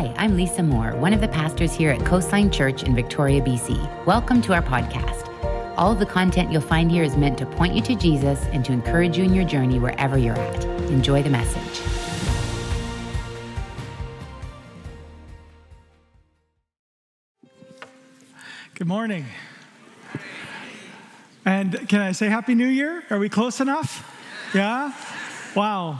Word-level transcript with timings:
Hi, 0.00 0.10
I'm 0.16 0.34
Lisa 0.34 0.62
Moore, 0.62 0.96
one 0.96 1.12
of 1.12 1.20
the 1.20 1.28
pastors 1.28 1.74
here 1.74 1.90
at 1.90 2.06
Coastline 2.06 2.50
Church 2.50 2.82
in 2.84 2.94
Victoria, 2.94 3.42
BC. 3.42 3.76
Welcome 4.06 4.40
to 4.40 4.54
our 4.54 4.62
podcast. 4.62 5.28
All 5.76 5.92
of 5.92 5.98
the 5.98 6.06
content 6.06 6.50
you'll 6.50 6.62
find 6.62 6.90
here 6.90 7.02
is 7.04 7.18
meant 7.18 7.36
to 7.36 7.44
point 7.44 7.74
you 7.74 7.82
to 7.82 7.94
Jesus 7.96 8.42
and 8.44 8.64
to 8.64 8.72
encourage 8.72 9.18
you 9.18 9.24
in 9.24 9.34
your 9.34 9.44
journey 9.44 9.78
wherever 9.78 10.16
you're 10.16 10.34
at. 10.34 10.64
Enjoy 10.88 11.22
the 11.22 11.28
message. 11.28 11.82
Good 18.76 18.86
morning. 18.88 19.26
And 21.44 21.86
can 21.90 22.00
I 22.00 22.12
say 22.12 22.30
Happy 22.30 22.54
New 22.54 22.68
Year? 22.68 23.02
Are 23.10 23.18
we 23.18 23.28
close 23.28 23.60
enough? 23.60 24.02
Yeah? 24.54 24.94
Wow. 25.54 25.98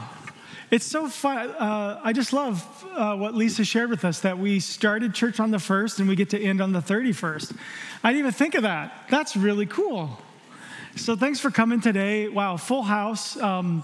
It's 0.71 0.85
so 0.85 1.09
fun. 1.09 1.49
Uh, 1.51 1.99
I 2.01 2.13
just 2.13 2.31
love 2.31 2.65
uh, 2.95 3.13
what 3.17 3.35
Lisa 3.35 3.65
shared 3.65 3.89
with 3.89 4.05
us 4.05 4.21
that 4.21 4.39
we 4.39 4.61
started 4.61 5.13
church 5.13 5.41
on 5.41 5.51
the 5.51 5.57
1st 5.57 5.99
and 5.99 6.07
we 6.07 6.15
get 6.15 6.29
to 6.29 6.41
end 6.41 6.61
on 6.61 6.71
the 6.71 6.79
31st. 6.79 7.53
I 8.05 8.11
didn't 8.13 8.19
even 8.19 8.31
think 8.31 8.55
of 8.55 8.63
that. 8.63 9.03
That's 9.09 9.35
really 9.35 9.65
cool. 9.65 10.17
So 10.95 11.17
thanks 11.17 11.41
for 11.41 11.51
coming 11.51 11.81
today. 11.81 12.29
Wow, 12.29 12.55
full 12.55 12.83
house, 12.83 13.35
um, 13.35 13.83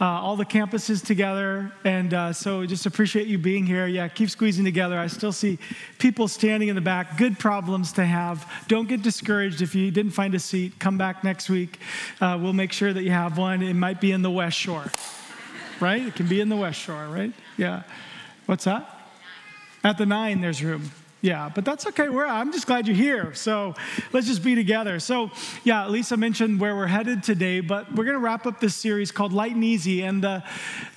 uh, 0.00 0.04
all 0.06 0.34
the 0.34 0.44
campuses 0.44 1.04
together. 1.04 1.70
And 1.84 2.12
uh, 2.12 2.32
so 2.32 2.66
just 2.66 2.84
appreciate 2.86 3.28
you 3.28 3.38
being 3.38 3.64
here. 3.64 3.86
Yeah, 3.86 4.08
keep 4.08 4.28
squeezing 4.28 4.64
together. 4.64 4.98
I 4.98 5.06
still 5.06 5.32
see 5.32 5.60
people 6.00 6.26
standing 6.26 6.68
in 6.68 6.74
the 6.74 6.80
back. 6.80 7.16
Good 7.16 7.38
problems 7.38 7.92
to 7.92 8.04
have. 8.04 8.50
Don't 8.66 8.88
get 8.88 9.02
discouraged 9.02 9.62
if 9.62 9.76
you 9.76 9.88
didn't 9.92 10.12
find 10.12 10.34
a 10.34 10.40
seat. 10.40 10.80
Come 10.80 10.98
back 10.98 11.22
next 11.22 11.48
week. 11.48 11.78
Uh, 12.20 12.38
we'll 12.42 12.52
make 12.52 12.72
sure 12.72 12.92
that 12.92 13.04
you 13.04 13.12
have 13.12 13.38
one. 13.38 13.62
It 13.62 13.74
might 13.74 14.00
be 14.00 14.10
in 14.10 14.22
the 14.22 14.30
West 14.32 14.58
Shore 14.58 14.90
right? 15.80 16.02
It 16.02 16.14
can 16.14 16.26
be 16.26 16.40
in 16.40 16.48
the 16.48 16.56
West 16.56 16.80
Shore, 16.80 17.06
right? 17.08 17.32
Yeah. 17.56 17.82
What's 18.46 18.64
that? 18.64 18.90
At 19.82 19.98
the 19.98 20.06
nine, 20.06 20.40
there's 20.40 20.62
room. 20.62 20.90
Yeah, 21.24 21.48
but 21.52 21.64
that's 21.64 21.86
okay. 21.86 22.10
We're, 22.10 22.26
I'm 22.26 22.52
just 22.52 22.66
glad 22.66 22.86
you're 22.86 22.94
here. 22.94 23.32
So 23.32 23.72
let's 24.12 24.26
just 24.26 24.44
be 24.44 24.54
together. 24.56 25.00
So, 25.00 25.30
yeah, 25.64 25.86
Lisa 25.86 26.18
mentioned 26.18 26.60
where 26.60 26.76
we're 26.76 26.86
headed 26.86 27.22
today, 27.22 27.60
but 27.60 27.88
we're 27.94 28.04
going 28.04 28.18
to 28.18 28.20
wrap 28.20 28.44
up 28.46 28.60
this 28.60 28.74
series 28.74 29.10
called 29.10 29.32
Light 29.32 29.54
and 29.54 29.64
Easy. 29.64 30.02
And 30.02 30.22
the, 30.22 30.28
uh, 30.28 30.40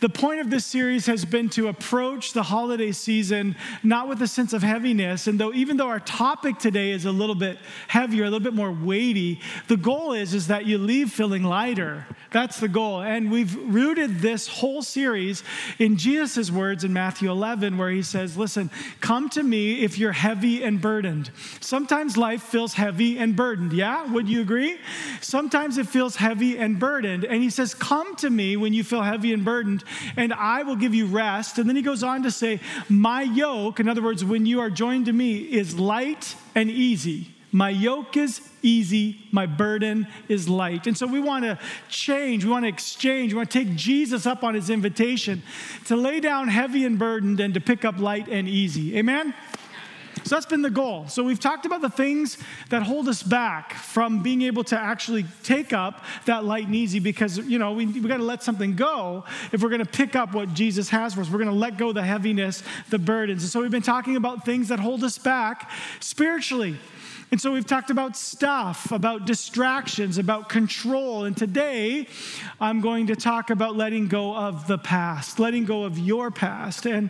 the 0.02 0.10
point 0.10 0.42
of 0.42 0.50
this 0.50 0.66
series 0.66 1.06
has 1.06 1.24
been 1.24 1.48
to 1.52 1.70
approach 1.70 2.34
the 2.34 2.44
holiday 2.44 2.92
season 2.92 3.56
not 3.84 4.10
with 4.10 4.22
a 4.22 4.28
sense 4.28 4.52
of 4.52 4.64
heaviness. 4.64 5.28
And 5.28 5.40
though, 5.40 5.54
even 5.54 5.78
though 5.78 5.88
our 5.88 6.02
topic 6.02 6.60
today 6.60 6.92
is 6.92 7.06
a 7.06 7.12
little 7.14 7.34
bit 7.34 7.58
heavier, 7.88 8.24
a 8.26 8.30
little 8.30 8.42
bit 8.42 8.54
more 8.54 8.74
weighty, 8.74 9.40
the 9.70 9.78
goal 9.78 10.12
is, 10.12 10.34
is 10.34 10.48
that 10.48 10.66
you 10.66 10.78
leave 10.78 11.10
feeling 11.10 11.44
lighter. 11.44 12.06
That's 12.32 12.60
the 12.60 12.68
goal. 12.68 13.00
And 13.02 13.32
we've 13.32 13.56
rooted 13.74 14.20
this 14.20 14.50
whole 14.50 14.82
series 14.82 15.46
in 15.80 15.96
Jesus' 15.96 16.52
words 16.52 16.84
in 16.84 16.92
Matthew 16.92 17.32
11, 17.32 17.78
where 17.78 17.90
he 17.90 18.02
says, 18.04 18.36
Listen, 18.36 18.70
come 19.00 19.30
to 19.30 19.42
me 19.42 19.86
if 19.86 19.98
you're 19.98 20.17
heavy 20.18 20.64
and 20.64 20.82
burdened. 20.82 21.30
Sometimes 21.62 22.18
life 22.18 22.42
feels 22.42 22.74
heavy 22.74 23.18
and 23.20 23.36
burdened. 23.36 23.72
Yeah, 23.72 24.06
would 24.12 24.28
you 24.28 24.42
agree? 24.42 24.78
Sometimes 25.22 25.78
it 25.78 25.88
feels 25.88 26.16
heavy 26.16 26.58
and 26.58 26.80
burdened. 26.80 27.24
And 27.24 27.42
he 27.44 27.50
says, 27.52 27.74
Come 27.76 28.16
to 28.18 28.30
me 28.30 28.58
when 28.58 28.74
you 28.74 28.84
feel 28.84 29.04
heavy 29.04 29.32
and 29.34 29.46
burdened, 29.46 29.84
and 30.16 30.34
I 30.34 30.64
will 30.64 30.76
give 30.76 30.96
you 30.96 31.06
rest. 31.06 31.60
And 31.60 31.70
then 31.70 31.76
he 31.76 31.82
goes 31.84 32.02
on 32.04 32.24
to 32.24 32.32
say, 32.32 32.60
My 32.90 33.22
yoke, 33.22 33.80
in 33.80 33.88
other 33.88 34.02
words, 34.02 34.26
when 34.26 34.46
you 34.48 34.60
are 34.60 34.70
joined 34.72 35.06
to 35.06 35.14
me, 35.14 35.38
is 35.38 35.78
light 35.78 36.36
and 36.56 36.70
easy. 36.70 37.32
My 37.52 37.70
yoke 37.70 38.18
is 38.18 38.42
easy, 38.62 39.20
my 39.32 39.46
burden 39.46 40.08
is 40.28 40.50
light. 40.50 40.86
And 40.86 40.98
so 40.98 41.08
we 41.08 41.20
want 41.22 41.46
to 41.46 41.58
change, 41.90 42.44
we 42.44 42.52
want 42.52 42.66
to 42.66 42.70
exchange, 42.70 43.32
we 43.34 43.38
want 43.38 43.50
to 43.52 43.64
take 43.66 43.76
Jesus 43.78 44.26
up 44.26 44.44
on 44.44 44.54
his 44.54 44.70
invitation 44.70 45.42
to 45.86 45.96
lay 45.96 46.20
down 46.20 46.50
heavy 46.50 46.84
and 46.86 47.00
burdened 47.00 47.40
and 47.40 47.54
to 47.54 47.62
pick 47.62 47.86
up 47.86 48.00
light 48.00 48.28
and 48.28 48.50
easy. 48.50 48.98
Amen? 48.98 49.34
So 50.24 50.36
that's 50.36 50.46
been 50.46 50.62
the 50.62 50.70
goal. 50.70 51.08
So 51.08 51.24
we've 51.24 51.40
talked 51.40 51.66
about 51.66 51.82
the 51.82 51.90
things 51.90 52.38
that 52.70 52.84
hold 52.84 53.08
us 53.08 53.22
back 53.24 53.74
from 53.74 54.24
being 54.24 54.42
able 54.44 54.64
to 54.66 54.78
actually 54.80 55.26
take 55.44 55.74
up 55.74 56.04
that 56.26 56.44
light 56.44 56.66
and 56.68 56.76
easy 56.76 57.00
because, 57.00 57.38
you 57.40 57.60
know, 57.60 57.74
we, 57.74 57.86
we 57.86 58.02
got 58.02 58.18
to 58.18 58.24
let 58.24 58.44
something 58.44 58.76
go 58.76 59.24
if 59.52 59.62
we're 59.62 59.70
going 59.70 59.84
to 59.86 59.92
pick 59.92 60.16
up 60.16 60.34
what 60.34 60.54
Jesus 60.54 60.90
has 60.90 61.14
for 61.14 61.22
us. 61.22 61.30
We're 61.30 61.40
going 61.40 61.50
to 61.52 61.56
let 61.56 61.78
go 61.78 61.92
the 61.94 62.04
heaviness, 62.04 62.64
the 62.90 63.00
burdens. 63.00 63.44
And 63.44 63.52
so 63.52 63.62
we've 63.62 63.72
been 63.72 63.82
talking 63.82 64.16
about 64.16 64.46
things 64.46 64.70
that 64.70 64.80
hold 64.80 65.04
us 65.04 65.18
back 65.18 65.70
spiritually. 66.00 66.78
And 67.30 67.42
so 67.42 67.52
we've 67.52 67.66
talked 67.68 67.90
about 67.90 68.16
stuff, 68.16 68.90
about 68.94 69.26
distractions, 69.26 70.18
about 70.18 70.48
control. 70.48 71.26
And 71.26 71.36
today 71.36 72.08
I'm 72.62 72.80
going 72.80 73.08
to 73.08 73.18
talk 73.18 73.50
about 73.50 73.76
letting 73.76 74.08
go 74.08 74.34
of 74.34 74.66
the 74.68 74.78
past, 74.78 75.38
letting 75.38 75.66
go 75.66 75.84
of 75.84 76.00
your 76.00 76.32
past. 76.32 76.86
And 76.86 77.10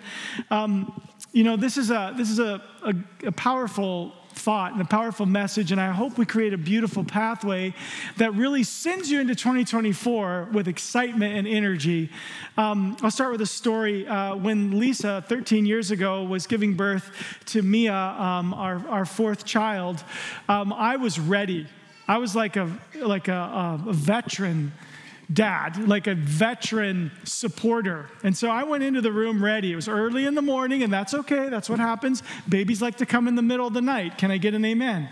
um, 0.49 0.91
you 1.33 1.43
know, 1.43 1.55
this 1.57 1.77
is 1.77 1.91
a, 1.91 2.13
this 2.15 2.29
is 2.29 2.39
a, 2.39 2.61
a, 2.83 2.93
a 3.25 3.31
powerful 3.31 4.13
thought 4.33 4.71
and 4.71 4.81
a 4.81 4.85
powerful 4.85 5.25
message. 5.25 5.71
And 5.71 5.81
I 5.81 5.91
hope 5.91 6.17
we 6.17 6.25
create 6.25 6.53
a 6.53 6.57
beautiful 6.59 7.03
pathway 7.03 7.73
that 8.17 8.33
really 8.35 8.63
sends 8.63 9.09
you 9.09 9.19
into 9.19 9.33
2024 9.33 10.49
with 10.53 10.67
excitement 10.67 11.35
and 11.35 11.47
energy. 11.47 12.11
Um, 12.55 12.95
I'll 13.01 13.11
start 13.11 13.31
with 13.31 13.41
a 13.41 13.45
story. 13.47 14.07
Uh, 14.07 14.35
when 14.35 14.79
Lisa, 14.79 15.23
13 15.27 15.65
years 15.65 15.89
ago, 15.91 16.23
was 16.23 16.45
giving 16.45 16.75
birth 16.75 17.09
to 17.47 17.61
Mia, 17.63 17.93
um, 17.95 18.53
our, 18.53 18.85
our 18.87 19.05
fourth 19.05 19.43
child, 19.43 20.03
um, 20.47 20.71
I 20.71 20.97
was 20.97 21.19
ready. 21.19 21.67
I 22.07 22.19
was 22.19 22.35
like 22.35 22.55
a, 22.57 22.69
like 22.99 23.27
a, 23.27 23.79
a 23.87 23.91
veteran 23.93 24.71
dad, 25.31 25.87
like 25.87 26.07
a 26.07 26.15
veteran 26.15 27.11
supporter. 27.23 28.07
And 28.23 28.35
so 28.35 28.49
I 28.49 28.63
went 28.63 28.83
into 28.83 29.01
the 29.01 29.11
room 29.11 29.43
ready. 29.43 29.71
It 29.73 29.75
was 29.75 29.87
early 29.87 30.25
in 30.25 30.35
the 30.35 30.41
morning, 30.41 30.83
and 30.83 30.91
that's 30.91 31.13
okay. 31.13 31.49
That's 31.49 31.69
what 31.69 31.79
happens. 31.79 32.23
Babies 32.47 32.81
like 32.81 32.97
to 32.97 33.05
come 33.05 33.27
in 33.27 33.35
the 33.35 33.41
middle 33.41 33.67
of 33.67 33.73
the 33.73 33.81
night. 33.81 34.17
Can 34.17 34.31
I 34.31 34.37
get 34.37 34.53
an 34.53 34.63
amen? 34.65 35.09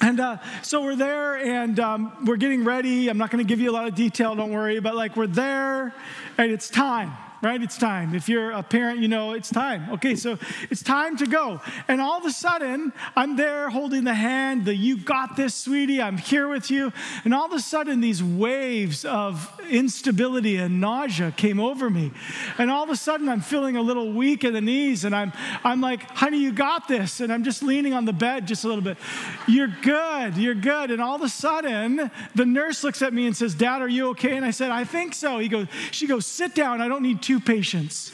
And 0.00 0.20
uh, 0.20 0.36
so 0.62 0.82
we're 0.82 0.94
there 0.96 1.36
and 1.36 1.78
um, 1.80 2.12
we're 2.24 2.36
getting 2.36 2.62
ready. 2.64 3.08
I'm 3.08 3.18
not 3.18 3.30
going 3.32 3.44
to 3.44 3.48
give 3.48 3.58
you 3.58 3.68
a 3.68 3.72
lot 3.74 3.88
of 3.88 3.96
detail, 3.96 4.36
don't 4.36 4.52
worry, 4.52 4.78
but 4.78 4.94
like 4.94 5.16
we're 5.16 5.26
there 5.26 5.92
and 6.36 6.52
it's 6.52 6.68
time 6.70 7.12
right? 7.42 7.62
It's 7.62 7.78
time. 7.78 8.14
If 8.14 8.28
you're 8.28 8.50
a 8.50 8.62
parent, 8.62 8.98
you 9.00 9.06
know 9.08 9.32
it's 9.32 9.48
time. 9.50 9.88
Okay, 9.94 10.16
so 10.16 10.38
it's 10.70 10.82
time 10.82 11.16
to 11.18 11.26
go. 11.26 11.60
And 11.86 12.00
all 12.00 12.18
of 12.18 12.24
a 12.26 12.30
sudden, 12.32 12.92
I'm 13.16 13.36
there 13.36 13.70
holding 13.70 14.04
the 14.04 14.14
hand, 14.14 14.64
the 14.64 14.74
you 14.74 14.98
got 14.98 15.36
this, 15.36 15.54
sweetie, 15.54 16.02
I'm 16.02 16.16
here 16.18 16.48
with 16.48 16.70
you. 16.70 16.92
And 17.24 17.32
all 17.32 17.46
of 17.46 17.52
a 17.52 17.60
sudden, 17.60 18.00
these 18.00 18.22
waves 18.22 19.04
of 19.04 19.50
instability 19.70 20.56
and 20.56 20.80
nausea 20.80 21.30
came 21.30 21.60
over 21.60 21.88
me. 21.88 22.10
And 22.58 22.70
all 22.70 22.82
of 22.84 22.90
a 22.90 22.96
sudden, 22.96 23.28
I'm 23.28 23.40
feeling 23.40 23.76
a 23.76 23.82
little 23.82 24.12
weak 24.12 24.42
in 24.42 24.52
the 24.52 24.60
knees. 24.60 25.04
And 25.04 25.14
I'm, 25.14 25.32
I'm 25.62 25.80
like, 25.80 26.02
honey, 26.10 26.38
you 26.38 26.52
got 26.52 26.88
this. 26.88 27.20
And 27.20 27.32
I'm 27.32 27.44
just 27.44 27.62
leaning 27.62 27.94
on 27.94 28.04
the 28.04 28.12
bed 28.12 28.46
just 28.48 28.64
a 28.64 28.68
little 28.68 28.84
bit. 28.84 28.98
You're 29.46 29.72
good, 29.82 30.36
you're 30.36 30.54
good. 30.54 30.90
And 30.90 31.00
all 31.00 31.14
of 31.16 31.22
a 31.22 31.28
sudden, 31.28 32.10
the 32.34 32.46
nurse 32.46 32.82
looks 32.82 33.00
at 33.00 33.12
me 33.12 33.26
and 33.26 33.36
says, 33.36 33.54
Dad, 33.54 33.80
are 33.80 33.88
you 33.88 34.08
okay? 34.08 34.36
And 34.36 34.44
I 34.44 34.50
said, 34.50 34.70
I 34.70 34.82
think 34.84 35.14
so. 35.14 35.38
He 35.38 35.48
goes, 35.48 35.68
she 35.92 36.06
goes, 36.08 36.26
sit 36.26 36.54
down. 36.54 36.80
I 36.80 36.88
don't 36.88 37.02
need 37.02 37.22
two 37.28 37.38
patients. 37.38 38.10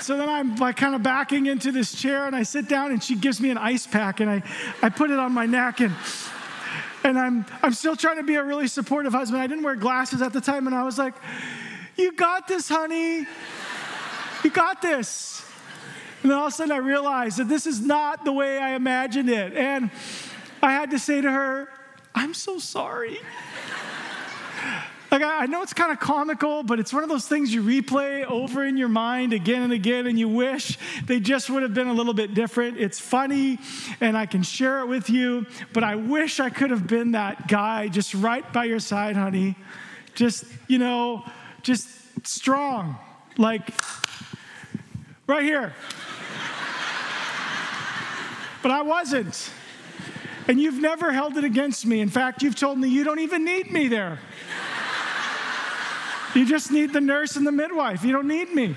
so 0.00 0.16
then 0.16 0.28
I'm 0.28 0.56
like 0.56 0.76
kind 0.76 0.96
of 0.96 1.04
backing 1.04 1.46
into 1.46 1.70
this 1.70 1.92
chair 1.94 2.26
and 2.26 2.34
I 2.34 2.42
sit 2.42 2.68
down 2.68 2.90
and 2.90 3.00
she 3.02 3.14
gives 3.14 3.40
me 3.40 3.48
an 3.50 3.58
ice 3.58 3.86
pack 3.86 4.18
and 4.18 4.28
I, 4.28 4.42
I 4.82 4.88
put 4.88 5.12
it 5.12 5.20
on 5.20 5.30
my 5.32 5.46
neck 5.46 5.78
and 5.80 5.94
and 7.04 7.16
I'm 7.16 7.46
I'm 7.62 7.72
still 7.72 7.94
trying 7.94 8.16
to 8.16 8.24
be 8.24 8.34
a 8.34 8.42
really 8.42 8.66
supportive 8.66 9.12
husband. 9.12 9.40
I 9.40 9.46
didn't 9.46 9.62
wear 9.62 9.76
glasses 9.76 10.20
at 10.20 10.32
the 10.32 10.40
time 10.40 10.66
and 10.66 10.74
I 10.74 10.82
was 10.82 10.98
like, 10.98 11.14
You 11.96 12.10
got 12.10 12.48
this, 12.48 12.68
honey. 12.68 13.24
You 14.42 14.50
got 14.50 14.82
this. 14.82 15.44
And 16.22 16.32
then 16.32 16.38
all 16.38 16.48
of 16.48 16.52
a 16.54 16.56
sudden 16.56 16.72
I 16.72 16.78
realized 16.78 17.38
that 17.38 17.48
this 17.48 17.68
is 17.68 17.80
not 17.80 18.24
the 18.24 18.32
way 18.32 18.58
I 18.58 18.74
imagined 18.74 19.30
it. 19.30 19.56
And 19.56 19.92
I 20.60 20.72
had 20.72 20.90
to 20.90 20.98
say 20.98 21.20
to 21.20 21.30
her, 21.30 21.68
I'm 22.16 22.34
so 22.34 22.58
sorry. 22.58 23.20
Like, 25.10 25.22
I, 25.22 25.42
I 25.42 25.46
know 25.46 25.62
it's 25.62 25.72
kind 25.72 25.92
of 25.92 26.00
comical, 26.00 26.62
but 26.62 26.80
it's 26.80 26.92
one 26.92 27.02
of 27.02 27.08
those 27.08 27.26
things 27.28 27.54
you 27.54 27.62
replay 27.62 28.24
over 28.24 28.64
in 28.64 28.76
your 28.76 28.88
mind 28.88 29.32
again 29.32 29.62
and 29.62 29.72
again, 29.72 30.06
and 30.06 30.18
you 30.18 30.28
wish 30.28 30.78
they 31.06 31.20
just 31.20 31.48
would 31.48 31.62
have 31.62 31.74
been 31.74 31.86
a 31.88 31.92
little 31.92 32.14
bit 32.14 32.34
different. 32.34 32.78
It's 32.78 32.98
funny, 32.98 33.58
and 34.00 34.16
I 34.16 34.26
can 34.26 34.42
share 34.42 34.80
it 34.80 34.88
with 34.88 35.08
you, 35.08 35.46
but 35.72 35.84
I 35.84 35.96
wish 35.96 36.40
I 36.40 36.50
could 36.50 36.70
have 36.70 36.86
been 36.86 37.12
that 37.12 37.46
guy 37.46 37.88
just 37.88 38.14
right 38.14 38.50
by 38.52 38.64
your 38.64 38.80
side, 38.80 39.16
honey. 39.16 39.56
Just, 40.14 40.44
you 40.66 40.78
know, 40.78 41.24
just 41.62 41.88
strong, 42.26 42.96
like 43.38 43.70
right 45.28 45.42
here. 45.44 45.72
but 48.62 48.72
I 48.72 48.82
wasn't. 48.82 49.50
And 50.48 50.60
you've 50.60 50.80
never 50.80 51.12
held 51.12 51.36
it 51.36 51.44
against 51.44 51.84
me. 51.86 52.00
In 52.00 52.08
fact, 52.08 52.42
you've 52.42 52.54
told 52.56 52.78
me 52.78 52.88
you 52.88 53.04
don't 53.04 53.18
even 53.18 53.44
need 53.44 53.70
me 53.70 53.88
there. 53.88 54.18
You 56.36 56.44
just 56.44 56.70
need 56.70 56.92
the 56.92 57.00
nurse 57.00 57.36
and 57.36 57.46
the 57.46 57.52
midwife. 57.52 58.04
You 58.04 58.12
don't 58.12 58.28
need 58.28 58.52
me. 58.54 58.76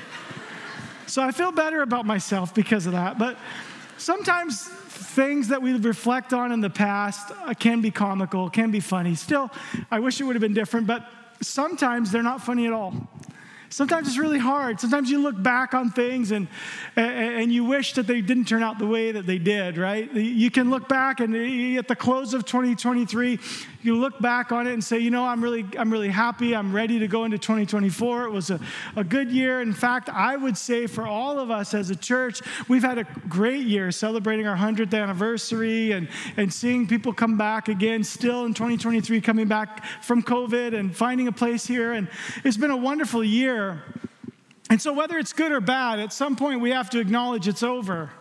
So 1.08 1.22
I 1.22 1.32
feel 1.32 1.52
better 1.52 1.82
about 1.82 2.06
myself 2.06 2.56
because 2.56 2.86
of 2.86 2.94
that. 2.94 3.20
But 3.20 3.38
sometimes 3.98 4.64
things 4.64 5.50
that 5.50 5.62
we 5.62 5.74
reflect 5.78 6.32
on 6.32 6.54
in 6.54 6.62
the 6.62 6.70
past 6.70 7.32
uh, 7.32 7.54
can 7.54 7.82
be 7.82 7.92
comical, 7.92 8.50
can 8.50 8.72
be 8.72 8.80
funny. 8.80 9.16
Still, 9.16 9.52
I 9.92 10.00
wish 10.00 10.22
it 10.22 10.24
would 10.24 10.36
have 10.38 10.42
been 10.42 10.54
different, 10.54 10.88
but 10.88 11.06
sometimes 11.42 12.12
they're 12.12 12.24
not 12.24 12.42
funny 12.42 12.66
at 12.66 12.72
all. 12.74 12.94
Sometimes 13.71 14.07
it's 14.07 14.18
really 14.18 14.39
hard. 14.39 14.80
Sometimes 14.80 15.12
you 15.12 15.21
look 15.21 15.42
back 15.42 15.74
on 15.75 15.92
things 15.92 16.31
and, 16.31 16.48
and 16.95 17.54
you 17.54 17.63
wish 17.66 17.94
that 17.94 18.07
they 18.07 18.19
didn't 18.21 18.45
turn 18.45 18.63
out 18.63 18.80
the 18.80 18.88
way 18.88 19.12
that 19.12 19.27
they 19.27 19.38
did, 19.38 19.77
right? 19.77 20.12
You 20.16 20.50
can 20.50 20.71
look 20.71 20.88
back 20.89 21.19
and 21.19 21.36
at 21.77 21.88
the 21.88 21.95
close 21.95 22.33
of 22.33 22.45
2023, 22.45 23.39
you 23.81 23.95
look 23.95 24.19
back 24.19 24.51
on 24.51 24.66
it 24.68 24.74
and 24.74 24.83
say, 24.83 25.00
you 25.00 25.10
know, 25.12 25.24
I'm 25.24 25.42
really, 25.44 25.66
I'm 25.77 25.89
really 25.92 26.10
happy. 26.10 26.54
I'm 26.56 26.75
ready 26.75 27.00
to 27.00 27.07
go 27.07 27.24
into 27.25 27.38
2024. 27.38 28.24
It 28.25 28.31
was 28.31 28.50
a, 28.50 28.60
a 28.98 29.04
good 29.06 29.31
year. 29.31 29.62
In 29.62 29.72
fact, 29.72 30.10
I 30.10 30.36
would 30.36 30.57
say 30.57 30.86
for 30.88 31.06
all 31.07 31.39
of 31.39 31.50
us 31.51 31.74
as 31.75 31.89
a 31.92 31.95
church, 31.95 32.42
we've 32.68 32.83
had 32.83 32.98
a 32.98 33.06
great 33.30 33.65
year 33.68 33.92
celebrating 33.92 34.48
our 34.48 34.57
100th 34.57 35.00
anniversary 35.00 35.92
and, 35.94 36.10
and 36.38 36.51
seeing 36.51 36.88
people 36.88 37.13
come 37.13 37.38
back 37.38 37.69
again, 37.69 38.04
still 38.04 38.45
in 38.45 38.54
2023, 38.54 39.22
coming 39.22 39.48
back 39.48 39.86
from 40.04 40.24
COVID 40.24 40.77
and 40.77 40.94
finding 40.94 41.27
a 41.30 41.31
place 41.31 41.65
here. 41.68 41.94
And 41.94 42.10
it's 42.44 42.57
been 42.57 42.72
a 42.72 42.77
wonderful 42.77 43.24
year. 43.24 43.59
And 44.70 44.80
so, 44.80 44.94
whether 44.94 45.18
it's 45.18 45.34
good 45.34 45.52
or 45.52 45.60
bad, 45.62 46.00
at 46.00 46.14
some 46.14 46.36
point 46.36 46.62
we 46.62 46.70
have 46.72 46.90
to 46.92 47.00
acknowledge 47.00 47.48
it's 47.48 47.64
over. 47.64 48.12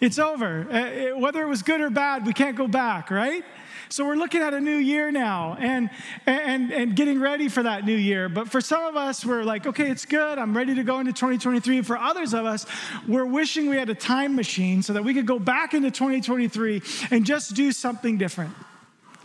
It's 0.00 0.18
over. 0.18 0.66
Uh, 0.70 1.18
whether 1.18 1.42
it 1.42 1.48
was 1.48 1.62
good 1.62 1.80
or 1.80 1.90
bad, 1.90 2.26
we 2.26 2.32
can't 2.32 2.56
go 2.56 2.66
back, 2.66 3.10
right? 3.10 3.44
So 3.88 4.06
we're 4.06 4.16
looking 4.16 4.40
at 4.40 4.54
a 4.54 4.60
new 4.60 4.76
year 4.78 5.10
now 5.12 5.54
and, 5.60 5.90
and, 6.24 6.72
and 6.72 6.96
getting 6.96 7.20
ready 7.20 7.48
for 7.48 7.62
that 7.62 7.84
new 7.84 7.94
year. 7.94 8.30
But 8.30 8.48
for 8.48 8.60
some 8.62 8.84
of 8.84 8.96
us, 8.96 9.24
we're 9.24 9.44
like, 9.44 9.66
okay, 9.66 9.90
it's 9.90 10.06
good. 10.06 10.38
I'm 10.38 10.56
ready 10.56 10.74
to 10.76 10.82
go 10.82 10.98
into 10.98 11.12
2023. 11.12 11.82
For 11.82 11.98
others 11.98 12.32
of 12.32 12.46
us, 12.46 12.64
we're 13.06 13.26
wishing 13.26 13.68
we 13.68 13.76
had 13.76 13.90
a 13.90 13.94
time 13.94 14.34
machine 14.34 14.82
so 14.82 14.94
that 14.94 15.04
we 15.04 15.12
could 15.12 15.26
go 15.26 15.38
back 15.38 15.74
into 15.74 15.90
2023 15.90 16.82
and 17.10 17.26
just 17.26 17.54
do 17.54 17.70
something 17.70 18.16
different 18.16 18.54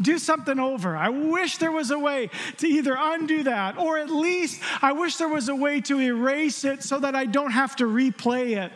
do 0.02 0.18
something 0.20 0.60
over. 0.60 0.96
I 0.96 1.10
wish 1.10 1.58
there 1.58 1.72
was 1.72 1.92
a 1.92 2.00
way 2.00 2.30
to 2.58 2.68
either 2.68 2.96
undo 2.98 3.44
that, 3.44 3.78
or 3.78 3.98
at 3.98 4.10
least 4.10 4.62
I 4.82 4.92
wish 4.94 5.18
there 5.18 5.28
was 5.28 5.50
a 5.50 5.56
way 5.56 5.82
to 5.82 6.00
erase 6.00 6.64
it 6.64 6.84
so 6.84 7.00
that 7.00 7.16
I 7.16 7.26
don't 7.26 7.52
have 7.52 7.76
to 7.78 7.86
replay 7.86 8.58
it. 8.58 8.72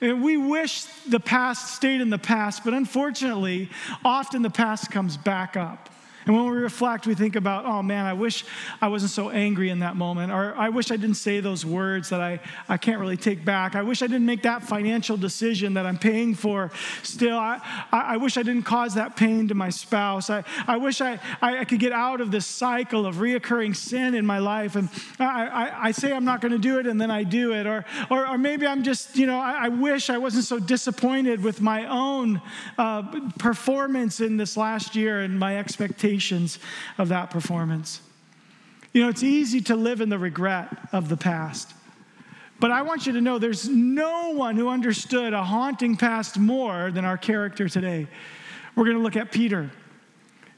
And 0.00 0.12
uh, 0.12 0.16
we 0.16 0.36
wish 0.36 0.84
the 1.08 1.20
past 1.20 1.74
stayed 1.74 2.00
in 2.00 2.10
the 2.10 2.18
past, 2.18 2.64
but 2.64 2.74
unfortunately, 2.74 3.70
often 4.04 4.42
the 4.42 4.50
past 4.50 4.90
comes 4.90 5.16
back 5.16 5.56
up. 5.56 5.90
And 6.26 6.34
when 6.34 6.48
we 6.50 6.56
reflect, 6.56 7.06
we 7.06 7.14
think 7.14 7.36
about, 7.36 7.64
oh 7.66 7.82
man, 7.82 8.06
I 8.06 8.12
wish 8.14 8.44
I 8.80 8.88
wasn't 8.88 9.10
so 9.10 9.28
angry 9.30 9.68
in 9.70 9.80
that 9.80 9.94
moment, 9.96 10.32
or 10.32 10.54
I 10.56 10.70
wish 10.70 10.90
I 10.90 10.96
didn't 10.96 11.16
say 11.16 11.40
those 11.40 11.66
words 11.66 12.08
that 12.10 12.20
I, 12.20 12.40
I 12.68 12.76
can't 12.78 12.98
really 13.00 13.16
take 13.18 13.44
back. 13.44 13.74
I 13.74 13.82
wish 13.82 14.00
I 14.02 14.06
didn't 14.06 14.24
make 14.26 14.42
that 14.42 14.62
financial 14.62 15.16
decision 15.18 15.74
that 15.74 15.84
I'm 15.86 15.98
paying 15.98 16.34
for 16.34 16.70
still. 17.02 17.36
I, 17.36 17.60
I, 17.92 18.16
wish 18.16 18.36
I 18.38 18.42
didn't 18.42 18.62
cause 18.62 18.94
that 18.94 19.16
pain 19.16 19.48
to 19.48 19.54
my 19.54 19.68
spouse. 19.70 20.30
I, 20.30 20.44
I 20.66 20.78
wish 20.78 21.00
I, 21.02 21.18
I, 21.42 21.58
I 21.58 21.64
could 21.64 21.78
get 21.80 21.92
out 21.92 22.20
of 22.22 22.30
this 22.30 22.46
cycle 22.46 23.04
of 23.06 23.16
reoccurring 23.16 23.76
sin 23.76 24.14
in 24.14 24.24
my 24.24 24.38
life. 24.38 24.76
And 24.76 24.88
I, 25.18 25.24
I, 25.46 25.84
I 25.88 25.90
say 25.90 26.12
I'm 26.12 26.24
not 26.24 26.40
going 26.40 26.52
to 26.52 26.58
do 26.58 26.78
it, 26.78 26.86
and 26.86 26.98
then 27.00 27.10
I 27.10 27.24
do 27.24 27.52
it. 27.52 27.66
Or, 27.66 27.84
or, 28.10 28.26
or 28.28 28.38
maybe 28.38 28.66
I'm 28.66 28.82
just, 28.82 29.16
you 29.16 29.26
know, 29.26 29.38
I, 29.38 29.66
I 29.66 29.68
wish 29.68 30.08
I 30.08 30.16
wasn't 30.18 30.44
so 30.44 30.58
disappointed 30.58 31.44
with 31.44 31.60
my 31.60 31.86
own 31.86 32.40
uh, 32.78 33.02
performance 33.38 34.20
in 34.20 34.38
this 34.38 34.56
last 34.56 34.96
year 34.96 35.20
and 35.20 35.38
my 35.38 35.58
expectations 35.58 36.13
of 36.98 37.08
that 37.08 37.30
performance. 37.30 38.00
You 38.92 39.02
know, 39.02 39.08
it's 39.08 39.24
easy 39.24 39.60
to 39.62 39.74
live 39.76 40.00
in 40.00 40.08
the 40.10 40.18
regret 40.18 40.68
of 40.92 41.08
the 41.08 41.16
past. 41.16 41.74
But 42.60 42.70
I 42.70 42.82
want 42.82 43.06
you 43.06 43.12
to 43.14 43.20
know 43.20 43.38
there's 43.40 43.68
no 43.68 44.30
one 44.34 44.54
who 44.54 44.68
understood 44.68 45.32
a 45.32 45.42
haunting 45.42 45.96
past 45.96 46.38
more 46.38 46.92
than 46.92 47.04
our 47.04 47.18
character 47.18 47.68
today. 47.68 48.06
We're 48.76 48.84
going 48.84 48.96
to 48.96 49.02
look 49.02 49.16
at 49.16 49.32
Peter. 49.32 49.70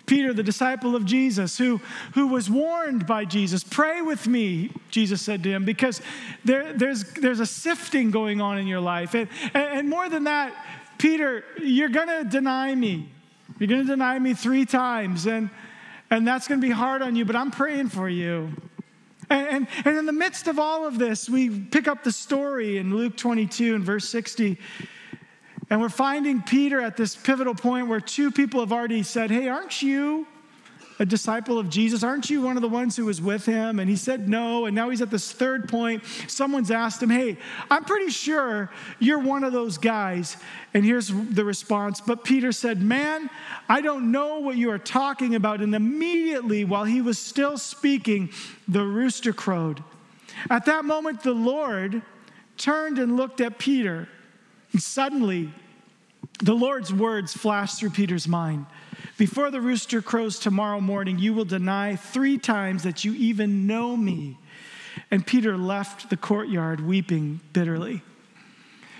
Peter, 0.05 0.35
the 0.35 0.43
disciple 0.43 0.95
of 0.95 1.07
Jesus, 1.07 1.57
who, 1.57 1.81
who 2.13 2.27
was 2.29 2.51
warned 2.51 3.07
by 3.07 3.25
Jesus, 3.25 3.65
Pray 3.65 4.03
with 4.03 4.29
me, 4.29 4.71
Jesus 4.91 5.23
said 5.23 5.43
to 5.45 5.49
him, 5.51 5.65
because 5.65 6.03
there, 6.45 6.73
there's, 6.75 7.05
there's 7.15 7.41
a 7.41 7.47
sifting 7.47 8.11
going 8.11 8.41
on 8.43 8.59
in 8.59 8.67
your 8.67 8.81
life. 8.81 9.15
And, 9.15 9.29
and 9.55 9.89
more 9.89 10.09
than 10.11 10.25
that, 10.25 10.53
Peter, 10.99 11.43
you're 11.63 11.89
going 11.89 12.09
to 12.09 12.25
deny 12.25 12.75
me. 12.75 13.09
You're 13.59 13.69
going 13.69 13.83
to 13.83 13.87
deny 13.87 14.19
me 14.19 14.35
three 14.35 14.67
times, 14.67 15.27
and, 15.27 15.49
and 16.11 16.27
that's 16.29 16.47
going 16.47 16.61
to 16.61 16.67
be 16.67 16.73
hard 16.73 17.01
on 17.03 17.17
you, 17.17 17.25
but 17.25 17.37
I'm 17.37 17.51
praying 17.51 17.89
for 17.89 18.09
you. 18.09 18.51
And, 19.31 19.49
and, 19.49 19.67
and 19.85 19.99
in 19.99 20.07
the 20.07 20.13
midst 20.13 20.47
of 20.47 20.59
all 20.59 20.87
of 20.87 20.99
this, 20.99 21.29
we 21.29 21.59
pick 21.61 21.89
up 21.89 22.05
the 22.05 22.13
story 22.13 22.77
in 22.77 22.95
Luke 22.95 23.17
22 23.17 23.75
and 23.75 23.83
verse 23.85 24.09
60. 24.09 24.59
And 25.71 25.81
we're 25.81 25.89
finding 25.89 26.43
Peter 26.43 26.81
at 26.81 26.97
this 26.97 27.17
pivotal 27.17 27.55
point 27.55 27.89
where 27.89 28.01
two 28.01 28.31
people 28.31 28.61
have 28.61 28.73
already 28.73 29.03
said, 29.03 29.31
Hey, 29.33 29.49
aren't 29.49 29.83
you 29.83 30.27
a 30.99 31.07
disciple 31.07 31.59
of 31.59 31.69
Jesus? 31.69 32.03
Aren't 32.03 32.31
you 32.31 32.43
one 32.43 32.57
of 32.57 32.63
the 32.63 32.69
ones 32.69 32.97
who 32.97 33.05
was 33.05 33.21
with 33.21 33.45
him? 33.45 33.79
And 33.79 33.89
he 33.91 33.97
said 33.97 34.29
no. 34.29 34.67
And 34.67 34.75
now 34.75 34.89
he's 34.91 35.03
at 35.03 35.11
this 35.11 35.33
third 35.33 35.69
point. 35.69 36.03
Someone's 36.27 36.71
asked 36.71 37.03
him, 37.03 37.11
Hey, 37.11 37.37
I'm 37.71 37.85
pretty 37.85 38.11
sure 38.11 38.71
you're 38.99 39.19
one 39.19 39.45
of 39.45 39.53
those 39.53 39.79
guys. 39.79 40.37
And 40.75 40.85
here's 40.85 41.09
the 41.09 41.45
response. 41.45 42.01
But 42.01 42.25
Peter 42.25 42.53
said, 42.53 42.81
Man, 42.83 43.29
I 43.69 43.81
don't 43.81 44.11
know 44.11 44.39
what 44.41 44.57
you 44.57 44.71
are 44.71 44.79
talking 44.79 45.35
about. 45.35 45.61
And 45.61 45.75
immediately, 45.75 46.65
while 46.65 46.85
he 46.85 47.01
was 47.01 47.19
still 47.19 47.59
speaking, 47.59 48.31
the 48.69 48.85
rooster 48.85 49.33
crowed. 49.33 49.83
At 50.51 50.67
that 50.67 50.85
moment, 50.85 51.23
the 51.23 51.33
Lord 51.33 52.03
turned 52.57 52.99
and 52.99 53.17
looked 53.17 53.41
at 53.41 53.59
Peter. 53.59 54.09
And 54.73 54.83
suddenly, 54.83 55.51
the 56.43 56.53
Lord's 56.55 56.93
words 56.93 57.33
flashed 57.33 57.79
through 57.81 57.91
Peter's 57.91 58.29
mind. 58.29 58.67
Before 59.19 59.51
the 59.51 59.63
rooster 59.63 60.03
crows 60.03 60.39
tomorrow 60.39 60.79
morning, 60.81 61.19
you 61.19 61.33
will 61.33 61.47
deny 61.47 61.97
three 61.97 62.37
times 62.37 62.83
that 62.83 63.05
you 63.05 63.15
even 63.15 63.67
know 63.67 63.97
me. 63.97 64.37
And 65.11 65.27
Peter 65.27 65.57
left 65.57 66.11
the 66.11 66.17
courtyard 66.19 66.81
weeping 66.81 67.41
bitterly. 67.55 68.03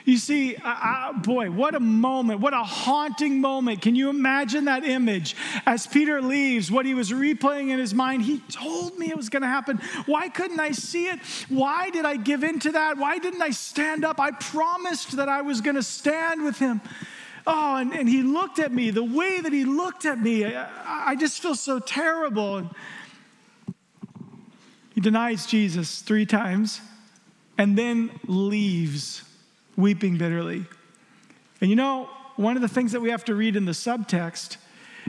You 0.07 0.17
see, 0.19 0.57
I, 0.57 0.61
I, 0.65 1.13
boy, 1.19 1.51
what 1.51 1.75
a 1.75 1.81
moment, 1.81 2.39
what 2.41 2.55
a 2.55 2.63
haunting 2.63 3.41
moment. 3.41 3.83
Can 3.83 3.97
you 3.97 4.09
imagine 4.09 4.67
that 4.67 4.85
image? 4.85 5.35
As 5.67 5.87
Peter 5.87 6.23
leaves, 6.23 6.71
what 6.71 6.87
he 6.87 6.95
was 6.95 7.11
replaying 7.11 7.71
in 7.71 7.79
his 7.81 7.93
mind, 7.93 8.23
he 8.23 8.39
told 8.49 8.97
me 8.99 9.09
it 9.11 9.17
was 9.17 9.29
going 9.31 9.43
to 9.43 9.49
happen. 9.49 9.79
Why 10.07 10.29
couldn't 10.29 10.61
I 10.61 10.71
see 10.71 11.07
it? 11.09 11.19
Why 11.49 11.91
did 11.91 12.05
I 12.05 12.17
give 12.17 12.45
in 12.45 12.61
to 12.61 12.73
that? 12.73 12.97
Why 12.99 13.19
didn't 13.19 13.43
I 13.43 13.51
stand 13.51 14.05
up? 14.05 14.21
I 14.21 14.31
promised 14.31 15.17
that 15.17 15.29
I 15.29 15.43
was 15.43 15.61
going 15.61 15.77
to 15.77 15.83
stand 15.83 16.43
with 16.45 16.59
him. 16.59 16.81
Oh, 17.47 17.77
and, 17.77 17.93
and 17.93 18.09
he 18.09 18.23
looked 18.23 18.59
at 18.59 18.73
me, 18.73 18.91
the 18.91 19.05
way 19.05 19.41
that 19.41 19.53
he 19.53 19.65
looked 19.65 20.05
at 20.05 20.21
me, 20.21 20.45
I, 20.45 20.69
I 21.11 21.17
just 21.17 21.41
feel 21.41 21.55
so 21.55 21.79
terrible. 21.79 22.57
And 22.59 22.71
he 24.95 25.01
denies 25.01 25.47
Jesus 25.47 26.01
three 26.03 26.27
times 26.27 26.81
and 27.57 27.79
then 27.79 28.11
leaves, 28.27 29.23
weeping 29.77 30.19
bitterly. 30.19 30.65
And 31.61 31.71
you 31.71 31.77
know, 31.77 32.09
one 32.35 32.57
of 32.57 32.63
the 32.63 32.69
things 32.69 32.93
that 32.93 33.01
we 33.01 33.11
have 33.11 33.25
to 33.27 33.35
read 33.35 33.55
in 33.57 33.65
the 33.65 33.73
subtext 33.73 34.57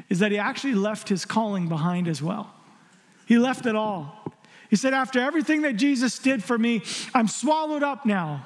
is 0.08 0.20
that 0.20 0.32
he 0.32 0.38
actually 0.38 0.76
left 0.76 1.10
his 1.10 1.26
calling 1.26 1.68
behind 1.68 2.08
as 2.08 2.22
well. 2.22 2.54
He 3.26 3.38
left 3.40 3.66
it 3.66 3.76
all. 3.76 4.14
He 4.70 4.76
said, 4.76 4.94
After 4.94 5.20
everything 5.20 5.64
that 5.64 5.74
Jesus 5.74 6.20
did 6.20 6.44
for 6.44 6.58
me, 6.58 6.84
I'm 7.16 7.28
swallowed 7.28 7.84
up 7.84 8.06
now. 8.06 8.46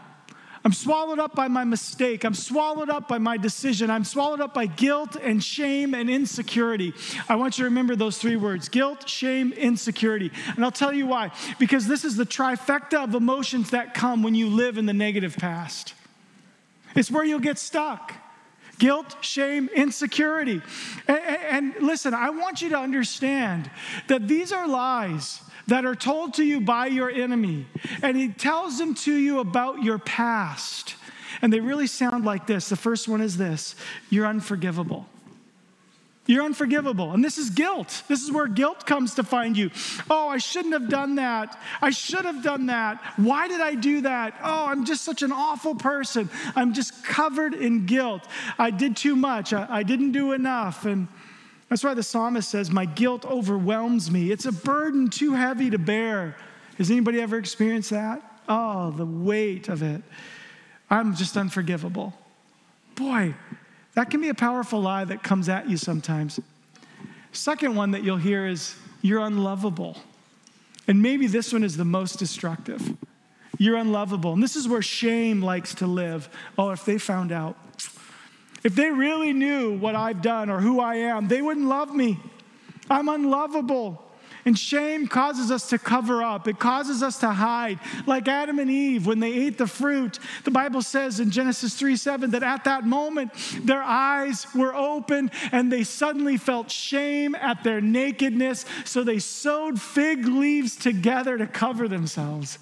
I'm 0.64 0.74
swallowed 0.74 1.20
up 1.20 1.34
by 1.34 1.48
my 1.48 1.64
mistake. 1.64 2.24
I'm 2.24 2.36
swallowed 2.36 2.90
up 2.90 3.08
by 3.08 3.18
my 3.18 3.38
decision. 3.38 3.90
I'm 3.90 4.04
swallowed 4.04 4.42
up 4.42 4.54
by 4.54 4.68
guilt 4.68 5.16
and 5.16 5.44
shame 5.44 5.96
and 5.96 6.10
insecurity. 6.10 6.94
I 7.28 7.36
want 7.36 7.58
you 7.58 7.64
to 7.64 7.70
remember 7.70 7.96
those 7.96 8.20
three 8.20 8.36
words 8.36 8.70
guilt, 8.70 9.10
shame, 9.10 9.54
insecurity. 9.54 10.32
And 10.56 10.64
I'll 10.64 10.72
tell 10.72 10.94
you 10.94 11.08
why. 11.08 11.32
Because 11.58 11.88
this 11.88 12.06
is 12.06 12.16
the 12.16 12.26
trifecta 12.26 13.04
of 13.04 13.16
emotions 13.16 13.72
that 13.72 13.94
come 13.96 14.22
when 14.22 14.36
you 14.36 14.50
live 14.50 14.78
in 14.78 14.86
the 14.86 14.94
negative 14.94 15.36
past. 15.36 15.96
It's 16.96 17.10
where 17.10 17.24
you'll 17.24 17.40
get 17.40 17.58
stuck 17.58 18.14
guilt, 18.82 19.16
shame, 19.22 19.70
insecurity. 19.76 20.60
And, 21.08 21.20
and 21.20 21.74
listen, 21.82 22.16
I 22.16 22.32
want 22.32 22.64
you 22.64 22.70
to 22.70 22.78
understand 22.80 23.70
that 24.08 24.28
these 24.28 24.52
are 24.52 24.68
lies 24.68 25.40
that 25.68 25.86
are 25.86 25.94
told 25.94 26.34
to 26.34 26.44
you 26.44 26.60
by 26.60 26.88
your 26.88 27.08
enemy, 27.08 27.68
and 28.02 28.18
he 28.18 28.30
tells 28.30 28.80
them 28.80 28.96
to 28.96 29.14
you 29.14 29.40
about 29.40 29.84
your 29.84 30.00
past. 30.00 30.96
And 31.44 31.54
they 31.54 31.60
really 31.60 31.86
sound 31.86 32.26
like 32.26 32.48
this. 32.48 32.70
The 32.70 32.76
first 32.76 33.08
one 33.08 33.22
is 33.22 33.38
this 33.38 33.76
you're 34.10 34.26
unforgivable. 34.26 35.06
You're 36.28 36.44
unforgivable. 36.46 37.14
And 37.14 37.24
this 37.24 37.38
is 37.40 37.50
guilt. 37.50 38.04
This 38.08 38.22
is 38.22 38.32
where 38.32 38.46
guilt 38.48 38.86
comes 38.86 39.16
to 39.16 39.24
find 39.24 39.58
you. 39.58 39.72
Oh, 40.10 40.30
I 40.30 40.38
shouldn't 40.38 40.74
have 40.74 40.88
done 40.88 41.16
that. 41.16 41.58
I 41.82 41.90
should 41.90 42.26
have 42.26 42.44
done 42.44 42.68
that. 42.68 43.02
Why 43.18 43.48
did 43.48 43.60
I 43.60 43.74
do 43.76 44.02
that? 44.02 44.36
Oh, 44.44 44.68
I'm 44.68 44.86
just 44.86 45.04
such 45.04 45.24
an 45.24 45.32
awful 45.32 45.74
person. 45.74 46.30
I'm 46.56 46.74
just 46.74 47.04
covered 47.04 47.54
in 47.56 47.88
guilt. 47.88 48.22
I 48.60 48.70
did 48.70 48.98
too 48.98 49.16
much. 49.16 49.52
I, 49.52 49.66
I 49.70 49.84
didn't 49.84 50.12
do 50.12 50.34
enough. 50.34 50.86
And 50.86 51.08
that's 51.70 51.84
why 51.84 51.96
the 51.96 52.04
psalmist 52.04 52.48
says, 52.50 52.70
My 52.70 52.86
guilt 52.86 53.26
overwhelms 53.26 54.12
me. 54.12 54.32
It's 54.32 54.46
a 54.46 54.52
burden 54.52 55.10
too 55.10 55.34
heavy 55.34 55.72
to 55.72 55.80
bear. 55.80 56.36
Has 56.78 56.92
anybody 56.92 57.20
ever 57.20 57.38
experienced 57.38 57.90
that? 57.90 58.22
Oh, 58.48 58.92
the 58.92 59.06
weight 59.06 59.70
of 59.70 59.82
it. 59.82 60.04
I'm 60.90 61.16
just 61.16 61.36
unforgivable. 61.36 62.14
Boy, 62.96 63.34
that 63.94 64.10
can 64.10 64.22
be 64.22 64.30
a 64.30 64.34
powerful 64.34 64.82
lie 64.82 65.04
that 65.06 65.24
comes 65.24 65.50
at 65.50 65.70
you 65.70 65.78
sometimes. 65.78 66.40
Second 67.34 67.76
one 67.76 67.92
that 67.92 68.04
you'll 68.04 68.18
hear 68.18 68.48
is, 68.48 68.76
You're 69.02 69.22
unlovable. 69.22 69.98
And 70.88 71.02
maybe 71.02 71.28
this 71.28 71.54
one 71.54 71.64
is 71.64 71.78
the 71.78 71.86
most 71.86 72.20
destructive. 72.20 72.82
You're 73.58 73.78
unlovable. 73.78 74.34
And 74.34 74.42
this 74.42 74.56
is 74.56 74.68
where 74.68 74.82
shame 74.82 75.42
likes 75.42 75.76
to 75.76 75.88
live. 75.88 76.28
Oh, 76.58 76.72
if 76.72 76.86
they 76.86 76.98
found 76.98 77.32
out, 77.32 77.56
if 78.64 78.76
they 78.76 78.90
really 78.90 79.32
knew 79.34 79.78
what 79.78 79.96
I've 79.96 80.22
done 80.24 80.50
or 80.50 80.60
who 80.60 80.80
I 80.80 80.96
am, 80.96 81.28
they 81.28 81.42
wouldn't 81.42 81.68
love 81.68 81.94
me. 81.94 82.20
I'm 82.90 83.08
unlovable. 83.10 84.04
And 84.46 84.58
shame 84.58 85.08
causes 85.08 85.52
us 85.52 85.70
to 85.70 85.78
cover 85.78 86.24
up, 86.24 86.48
it 86.48 86.58
causes 86.60 87.04
us 87.04 87.20
to 87.20 87.30
hide. 87.30 87.80
Like 88.06 88.28
Adam 88.28 88.60
and 88.60 88.70
Eve, 88.70 89.06
when 89.06 89.20
they 89.20 89.34
ate 89.34 89.58
the 89.58 89.68
fruit, 89.68 90.20
the 90.44 90.52
Bible 90.52 90.82
says 90.82 91.20
in 91.20 91.32
Genesis 91.32 91.76
3 91.76 91.96
7 91.96 92.32
that 92.32 92.44
at 92.44 92.64
that 92.64 92.86
moment 92.86 93.32
their 93.64 93.84
eyes 93.84 94.48
were 94.56 94.76
opened 94.76 95.32
and 95.52 95.72
they 95.72 95.84
suddenly 95.84 96.38
felt 96.38 96.72
shame 96.72 97.36
at 97.36 97.64
their 97.64 97.82
nakedness. 97.82 98.66
So 98.86 99.04
they 99.04 99.20
sewed 99.20 99.80
fig 99.80 100.28
leaves 100.28 100.76
together 100.76 101.38
to 101.38 101.48
cover 101.48 101.88
themselves. 101.88 102.60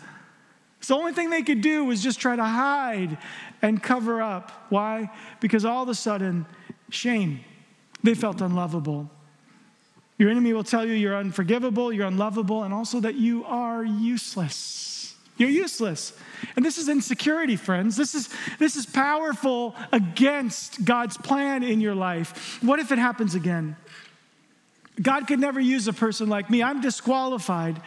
So 0.81 0.95
the 0.95 0.99
only 1.01 1.13
thing 1.13 1.29
they 1.29 1.41
could 1.43 1.61
do 1.61 1.83
was 1.85 2.01
just 2.01 2.19
try 2.21 2.35
to 2.37 2.43
hide 2.43 3.17
and 3.61 3.81
cover 3.83 4.21
up. 4.21 4.67
Why? 4.69 5.11
Because 5.41 5.65
all 5.65 5.83
of 5.83 5.89
a 5.89 5.95
sudden, 5.95 6.45
shame. 6.89 7.41
They 8.01 8.13
felt 8.13 8.39
unlovable. 8.39 9.11
Your 10.19 10.29
enemy 10.29 10.51
will 10.51 10.65
tell 10.65 10.85
you 10.85 10.93
you're 10.93 11.15
unforgivable, 11.15 11.93
you're 11.93 12.05
unlovable, 12.05 12.63
and 12.65 12.73
also 12.73 12.99
that 12.99 13.15
you 13.15 13.45
are 13.45 13.85
useless. 13.85 15.15
You're 15.37 15.49
useless. 15.49 16.11
And 16.57 16.65
this 16.65 16.77
is 16.77 16.89
insecurity, 16.89 17.55
friends. 17.55 17.95
This 17.95 18.13
is, 18.13 18.29
this 18.59 18.75
is 18.75 18.85
powerful 18.85 19.73
against 19.93 20.83
God's 20.83 21.15
plan 21.15 21.63
in 21.63 21.79
your 21.79 21.95
life. 21.95 22.61
What 22.61 22.79
if 22.79 22.91
it 22.91 22.97
happens 22.99 23.33
again? 23.33 23.77
God 25.01 25.27
could 25.27 25.39
never 25.39 25.59
use 25.59 25.87
a 25.87 25.93
person 25.93 26.27
like 26.29 26.49
me. 26.49 26.61
I'm 26.61 26.81
disqualified. 26.81 27.81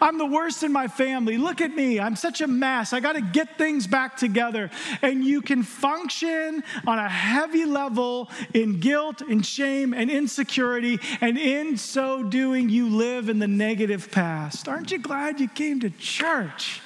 I'm 0.00 0.16
the 0.18 0.26
worst 0.26 0.62
in 0.62 0.72
my 0.72 0.88
family. 0.88 1.36
Look 1.36 1.60
at 1.60 1.70
me. 1.74 2.00
I'm 2.00 2.16
such 2.16 2.40
a 2.40 2.46
mess. 2.46 2.92
I 2.92 3.00
got 3.00 3.14
to 3.14 3.20
get 3.20 3.58
things 3.58 3.86
back 3.86 4.16
together. 4.16 4.70
And 5.02 5.22
you 5.24 5.42
can 5.42 5.62
function 5.62 6.62
on 6.86 6.98
a 6.98 7.08
heavy 7.08 7.64
level 7.66 8.30
in 8.54 8.80
guilt 8.80 9.20
and 9.20 9.44
shame 9.44 9.92
and 9.92 10.10
insecurity. 10.10 10.98
And 11.20 11.36
in 11.36 11.76
so 11.76 12.22
doing, 12.22 12.68
you 12.70 12.88
live 12.88 13.28
in 13.28 13.38
the 13.40 13.48
negative 13.48 14.10
past. 14.10 14.66
Aren't 14.68 14.90
you 14.90 14.98
glad 14.98 15.40
you 15.40 15.48
came 15.48 15.80
to 15.80 15.90
church 15.90 16.80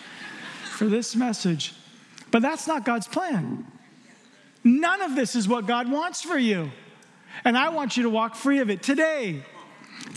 for 0.65 0.87
this 0.87 1.15
message? 1.15 1.73
But 2.33 2.43
that's 2.43 2.67
not 2.67 2.85
God's 2.85 3.07
plan. 3.07 3.65
None 4.65 5.03
of 5.03 5.15
this 5.15 5.37
is 5.37 5.47
what 5.47 5.67
God 5.67 5.91
wants 5.91 6.21
for 6.23 6.37
you. 6.37 6.71
And 7.45 7.57
I 7.57 7.69
want 7.69 7.97
you 7.97 8.03
to 8.03 8.11
walk 8.11 8.35
free 8.35 8.59
of 8.59 8.71
it 8.71 8.83
today 8.83 9.45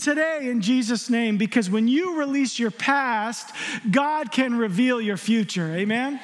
today 0.00 0.48
in 0.50 0.60
Jesus' 0.60 1.10
name 1.10 1.36
because 1.36 1.70
when 1.70 1.88
you 1.88 2.18
release 2.18 2.58
your 2.58 2.70
past, 2.70 3.50
God 3.90 4.32
can 4.32 4.56
reveal 4.56 5.00
your 5.00 5.16
future. 5.16 5.72
Amen? 5.74 6.20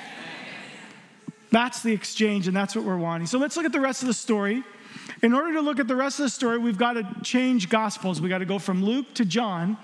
That's 1.51 1.83
the 1.83 1.93
exchange, 1.93 2.47
and 2.47 2.57
that's 2.57 2.77
what 2.77 2.85
we're 2.85 2.99
wanting. 2.99 3.27
So 3.27 3.39
let's 3.39 3.57
look 3.57 3.65
at 3.67 3.73
the 3.73 3.81
rest 3.81 4.03
of 4.03 4.07
the 4.09 4.15
story. 4.15 4.63
In 5.23 5.33
order 5.33 5.55
to 5.55 5.61
look 5.63 5.81
at 5.81 5.89
the 5.89 5.97
rest 5.97 6.21
of 6.21 6.25
the 6.25 6.31
story, 6.31 6.59
we've 6.59 6.77
got 6.79 6.93
to 6.93 7.07
change 7.23 7.69
gospels. 7.71 8.21
We've 8.21 8.29
got 8.29 8.39
to 8.39 8.45
go 8.45 8.59
from 8.59 8.85
Luke 8.85 9.15
to 9.15 9.25
John. 9.25 9.77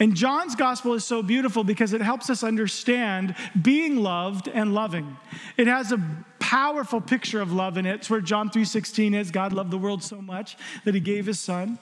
And 0.00 0.14
John's 0.16 0.56
gospel 0.56 0.92
is 0.94 1.04
so 1.04 1.22
beautiful 1.22 1.62
because 1.64 1.92
it 1.92 2.00
helps 2.02 2.28
us 2.30 2.42
understand 2.42 3.34
being 3.60 3.96
loved 3.96 4.48
and 4.48 4.74
loving. 4.74 5.16
It 5.56 5.68
has 5.68 5.92
a 5.92 6.02
powerful 6.40 7.00
picture 7.00 7.40
of 7.40 7.52
love 7.52 7.78
in 7.78 7.86
it. 7.86 7.94
It's 7.96 8.10
where 8.10 8.20
John 8.20 8.50
3:16 8.50 9.14
is, 9.14 9.30
God 9.30 9.52
loved 9.52 9.70
the 9.70 9.78
world 9.78 10.02
so 10.02 10.20
much 10.20 10.56
that 10.84 10.94
he 10.94 11.00
gave 11.00 11.26
his 11.26 11.38
son. 11.38 11.78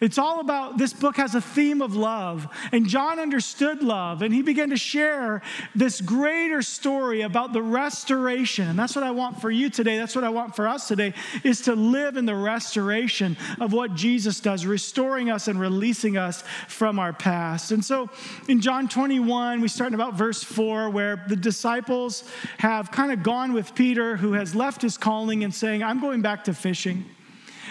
It's 0.00 0.18
all 0.18 0.40
about 0.40 0.76
this 0.78 0.92
book 0.92 1.16
has 1.16 1.34
a 1.34 1.40
theme 1.40 1.80
of 1.82 1.94
love. 1.94 2.48
And 2.72 2.88
John 2.88 3.18
understood 3.18 3.82
love 3.82 4.22
and 4.22 4.34
he 4.34 4.42
began 4.42 4.70
to 4.70 4.76
share 4.76 5.42
this 5.74 6.00
greater 6.00 6.62
story 6.62 7.22
about 7.22 7.52
the 7.52 7.62
restoration. 7.62 8.68
And 8.68 8.78
that's 8.78 8.94
what 8.96 9.04
I 9.04 9.10
want 9.12 9.40
for 9.40 9.50
you 9.50 9.70
today. 9.70 9.96
That's 9.98 10.14
what 10.14 10.24
I 10.24 10.30
want 10.30 10.56
for 10.56 10.66
us 10.66 10.88
today 10.88 11.14
is 11.42 11.62
to 11.62 11.74
live 11.74 12.16
in 12.16 12.26
the 12.26 12.34
restoration 12.34 13.36
of 13.60 13.72
what 13.72 13.94
Jesus 13.94 14.40
does, 14.40 14.66
restoring 14.66 15.30
us 15.30 15.48
and 15.48 15.60
releasing 15.60 16.16
us 16.16 16.42
from 16.68 16.98
our 16.98 17.12
past. 17.12 17.70
And 17.70 17.84
so 17.84 18.10
in 18.48 18.60
John 18.60 18.88
21, 18.88 19.60
we 19.60 19.68
start 19.68 19.88
in 19.88 19.94
about 19.94 20.14
verse 20.14 20.42
4 20.42 20.90
where 20.90 21.24
the 21.28 21.36
disciples 21.36 22.24
have 22.58 22.90
kind 22.90 23.12
of 23.12 23.22
gone 23.22 23.52
with 23.52 23.74
Peter 23.74 24.16
who 24.16 24.32
has 24.32 24.54
left 24.54 24.82
his 24.82 24.96
calling 24.98 25.44
and 25.44 25.54
saying, 25.54 25.82
"I'm 25.82 26.00
going 26.00 26.20
back 26.22 26.44
to 26.44 26.54
fishing." 26.54 27.04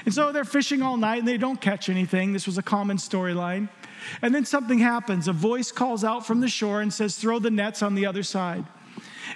And 0.06 0.14
so 0.14 0.32
they're 0.32 0.44
fishing 0.46 0.82
all 0.82 0.98
night 0.98 1.20
and 1.20 1.28
they 1.28 1.38
don't 1.38 1.60
catch 1.60 1.90
anything. 1.90 2.34
This 2.34 2.46
was 2.46 2.58
a 2.58 2.64
common 2.64 2.98
storyline. 2.98 3.70
And 4.22 4.34
then 4.36 4.46
something 4.46 4.80
happens. 4.80 5.28
A 5.28 5.34
voice 5.34 5.72
calls 5.72 6.04
out 6.04 6.26
from 6.26 6.42
the 6.42 6.48
shore 6.48 6.82
and 6.82 6.92
says, 6.92 7.18
Throw 7.18 7.40
the 7.40 7.52
nets 7.52 7.82
on 7.82 7.96
the 7.96 8.06
other 8.06 8.24
side. 8.24 8.66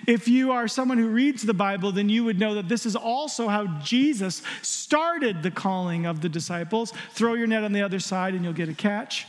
If 0.05 0.27
you 0.27 0.51
are 0.51 0.67
someone 0.67 0.97
who 0.97 1.07
reads 1.07 1.41
the 1.43 1.53
Bible, 1.53 1.91
then 1.91 2.09
you 2.09 2.23
would 2.25 2.39
know 2.39 2.55
that 2.55 2.67
this 2.67 2.85
is 2.85 2.95
also 2.95 3.47
how 3.47 3.65
Jesus 3.79 4.43
started 4.61 5.41
the 5.41 5.49
calling 5.49 6.05
of 6.05 6.21
the 6.21 6.29
disciples 6.29 6.93
throw 7.11 7.33
your 7.33 7.47
net 7.47 7.63
on 7.63 7.71
the 7.73 7.81
other 7.81 7.99
side 7.99 8.33
and 8.35 8.43
you'll 8.43 8.53
get 8.53 8.69
a 8.69 8.73
catch. 8.73 9.25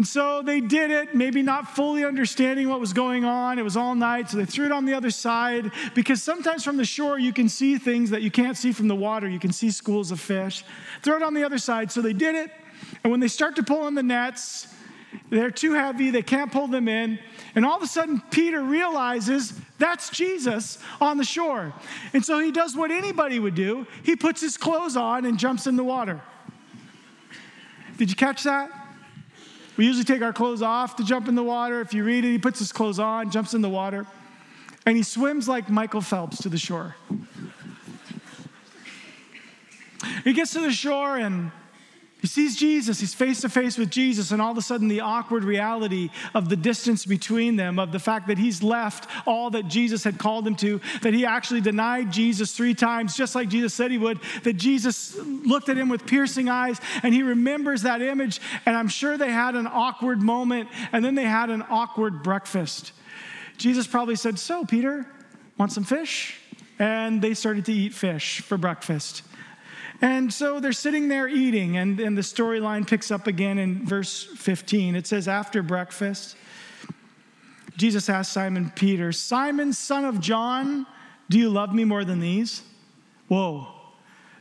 And 0.00 0.06
so 0.08 0.40
they 0.40 0.60
did 0.62 0.90
it, 0.90 1.14
maybe 1.14 1.42
not 1.42 1.74
fully 1.76 2.06
understanding 2.06 2.70
what 2.70 2.80
was 2.80 2.94
going 2.94 3.26
on. 3.26 3.58
It 3.58 3.62
was 3.62 3.76
all 3.76 3.94
night, 3.94 4.30
so 4.30 4.38
they 4.38 4.46
threw 4.46 4.64
it 4.64 4.72
on 4.72 4.86
the 4.86 4.94
other 4.94 5.10
side 5.10 5.72
because 5.94 6.22
sometimes 6.22 6.64
from 6.64 6.78
the 6.78 6.86
shore 6.86 7.18
you 7.18 7.34
can 7.34 7.50
see 7.50 7.76
things 7.76 8.08
that 8.08 8.22
you 8.22 8.30
can't 8.30 8.56
see 8.56 8.72
from 8.72 8.88
the 8.88 8.94
water. 8.96 9.28
You 9.28 9.38
can 9.38 9.52
see 9.52 9.70
schools 9.70 10.10
of 10.10 10.18
fish. 10.18 10.64
Throw 11.02 11.16
it 11.18 11.22
on 11.22 11.34
the 11.34 11.44
other 11.44 11.58
side, 11.58 11.92
so 11.92 12.00
they 12.00 12.14
did 12.14 12.34
it. 12.34 12.50
And 13.04 13.10
when 13.10 13.20
they 13.20 13.28
start 13.28 13.56
to 13.56 13.62
pull 13.62 13.86
in 13.88 13.94
the 13.94 14.02
nets, 14.02 14.72
they're 15.28 15.50
too 15.50 15.74
heavy, 15.74 16.08
they 16.10 16.22
can't 16.22 16.50
pull 16.50 16.68
them 16.68 16.88
in. 16.88 17.18
And 17.54 17.66
all 17.66 17.76
of 17.76 17.82
a 17.82 17.86
sudden, 17.86 18.22
Peter 18.30 18.62
realizes 18.62 19.52
that's 19.78 20.08
Jesus 20.08 20.78
on 21.02 21.18
the 21.18 21.24
shore. 21.24 21.74
And 22.14 22.24
so 22.24 22.38
he 22.38 22.52
does 22.52 22.74
what 22.74 22.90
anybody 22.90 23.38
would 23.38 23.54
do 23.54 23.86
he 24.02 24.16
puts 24.16 24.40
his 24.40 24.56
clothes 24.56 24.96
on 24.96 25.26
and 25.26 25.38
jumps 25.38 25.66
in 25.66 25.76
the 25.76 25.84
water. 25.84 26.22
Did 27.98 28.08
you 28.08 28.16
catch 28.16 28.44
that? 28.44 28.79
We 29.80 29.86
usually 29.86 30.04
take 30.04 30.20
our 30.20 30.34
clothes 30.34 30.60
off 30.60 30.96
to 30.96 31.04
jump 31.04 31.26
in 31.26 31.34
the 31.36 31.42
water. 31.42 31.80
If 31.80 31.94
you 31.94 32.04
read 32.04 32.22
it, 32.26 32.32
he 32.32 32.36
puts 32.36 32.58
his 32.58 32.70
clothes 32.70 32.98
on, 32.98 33.30
jumps 33.30 33.54
in 33.54 33.62
the 33.62 33.68
water, 33.70 34.04
and 34.84 34.94
he 34.94 35.02
swims 35.02 35.48
like 35.48 35.70
Michael 35.70 36.02
Phelps 36.02 36.42
to 36.42 36.50
the 36.50 36.58
shore. 36.58 36.96
he 40.22 40.34
gets 40.34 40.50
to 40.52 40.60
the 40.60 40.70
shore 40.70 41.16
and 41.16 41.50
he 42.20 42.26
sees 42.26 42.56
Jesus, 42.56 43.00
he's 43.00 43.14
face 43.14 43.40
to 43.40 43.48
face 43.48 43.78
with 43.78 43.88
Jesus, 43.90 44.30
and 44.30 44.42
all 44.42 44.52
of 44.52 44.58
a 44.58 44.62
sudden, 44.62 44.88
the 44.88 45.00
awkward 45.00 45.42
reality 45.42 46.10
of 46.34 46.48
the 46.50 46.56
distance 46.56 47.06
between 47.06 47.56
them, 47.56 47.78
of 47.78 47.92
the 47.92 47.98
fact 47.98 48.26
that 48.26 48.36
he's 48.36 48.62
left 48.62 49.08
all 49.26 49.48
that 49.50 49.68
Jesus 49.68 50.04
had 50.04 50.18
called 50.18 50.46
him 50.46 50.54
to, 50.56 50.80
that 51.02 51.14
he 51.14 51.24
actually 51.24 51.62
denied 51.62 52.12
Jesus 52.12 52.52
three 52.54 52.74
times, 52.74 53.16
just 53.16 53.34
like 53.34 53.48
Jesus 53.48 53.72
said 53.72 53.90
he 53.90 53.96
would, 53.98 54.18
that 54.42 54.54
Jesus 54.54 55.16
looked 55.24 55.68
at 55.70 55.78
him 55.78 55.88
with 55.88 56.04
piercing 56.06 56.48
eyes, 56.50 56.78
and 57.02 57.14
he 57.14 57.22
remembers 57.22 57.82
that 57.82 58.02
image. 58.02 58.38
And 58.66 58.76
I'm 58.76 58.88
sure 58.88 59.16
they 59.16 59.30
had 59.32 59.54
an 59.54 59.66
awkward 59.66 60.20
moment, 60.20 60.68
and 60.92 61.02
then 61.02 61.14
they 61.14 61.24
had 61.24 61.48
an 61.48 61.64
awkward 61.70 62.22
breakfast. 62.22 62.92
Jesus 63.56 63.86
probably 63.86 64.16
said, 64.16 64.38
So, 64.38 64.64
Peter, 64.66 65.06
want 65.56 65.72
some 65.72 65.84
fish? 65.84 66.36
And 66.78 67.20
they 67.22 67.32
started 67.34 67.64
to 67.66 67.72
eat 67.72 67.94
fish 67.94 68.42
for 68.42 68.58
breakfast. 68.58 69.22
And 70.02 70.32
so 70.32 70.60
they're 70.60 70.72
sitting 70.72 71.08
there 71.08 71.28
eating, 71.28 71.76
and, 71.76 72.00
and 72.00 72.16
the 72.16 72.22
storyline 72.22 72.86
picks 72.86 73.10
up 73.10 73.26
again 73.26 73.58
in 73.58 73.84
verse 73.84 74.22
15. 74.24 74.96
It 74.96 75.06
says, 75.06 75.28
After 75.28 75.62
breakfast, 75.62 76.36
Jesus 77.76 78.08
asked 78.08 78.32
Simon 78.32 78.72
Peter, 78.74 79.12
Simon, 79.12 79.72
son 79.74 80.04
of 80.06 80.20
John, 80.20 80.86
do 81.28 81.38
you 81.38 81.50
love 81.50 81.74
me 81.74 81.84
more 81.84 82.04
than 82.04 82.20
these? 82.20 82.62
Whoa. 83.28 83.68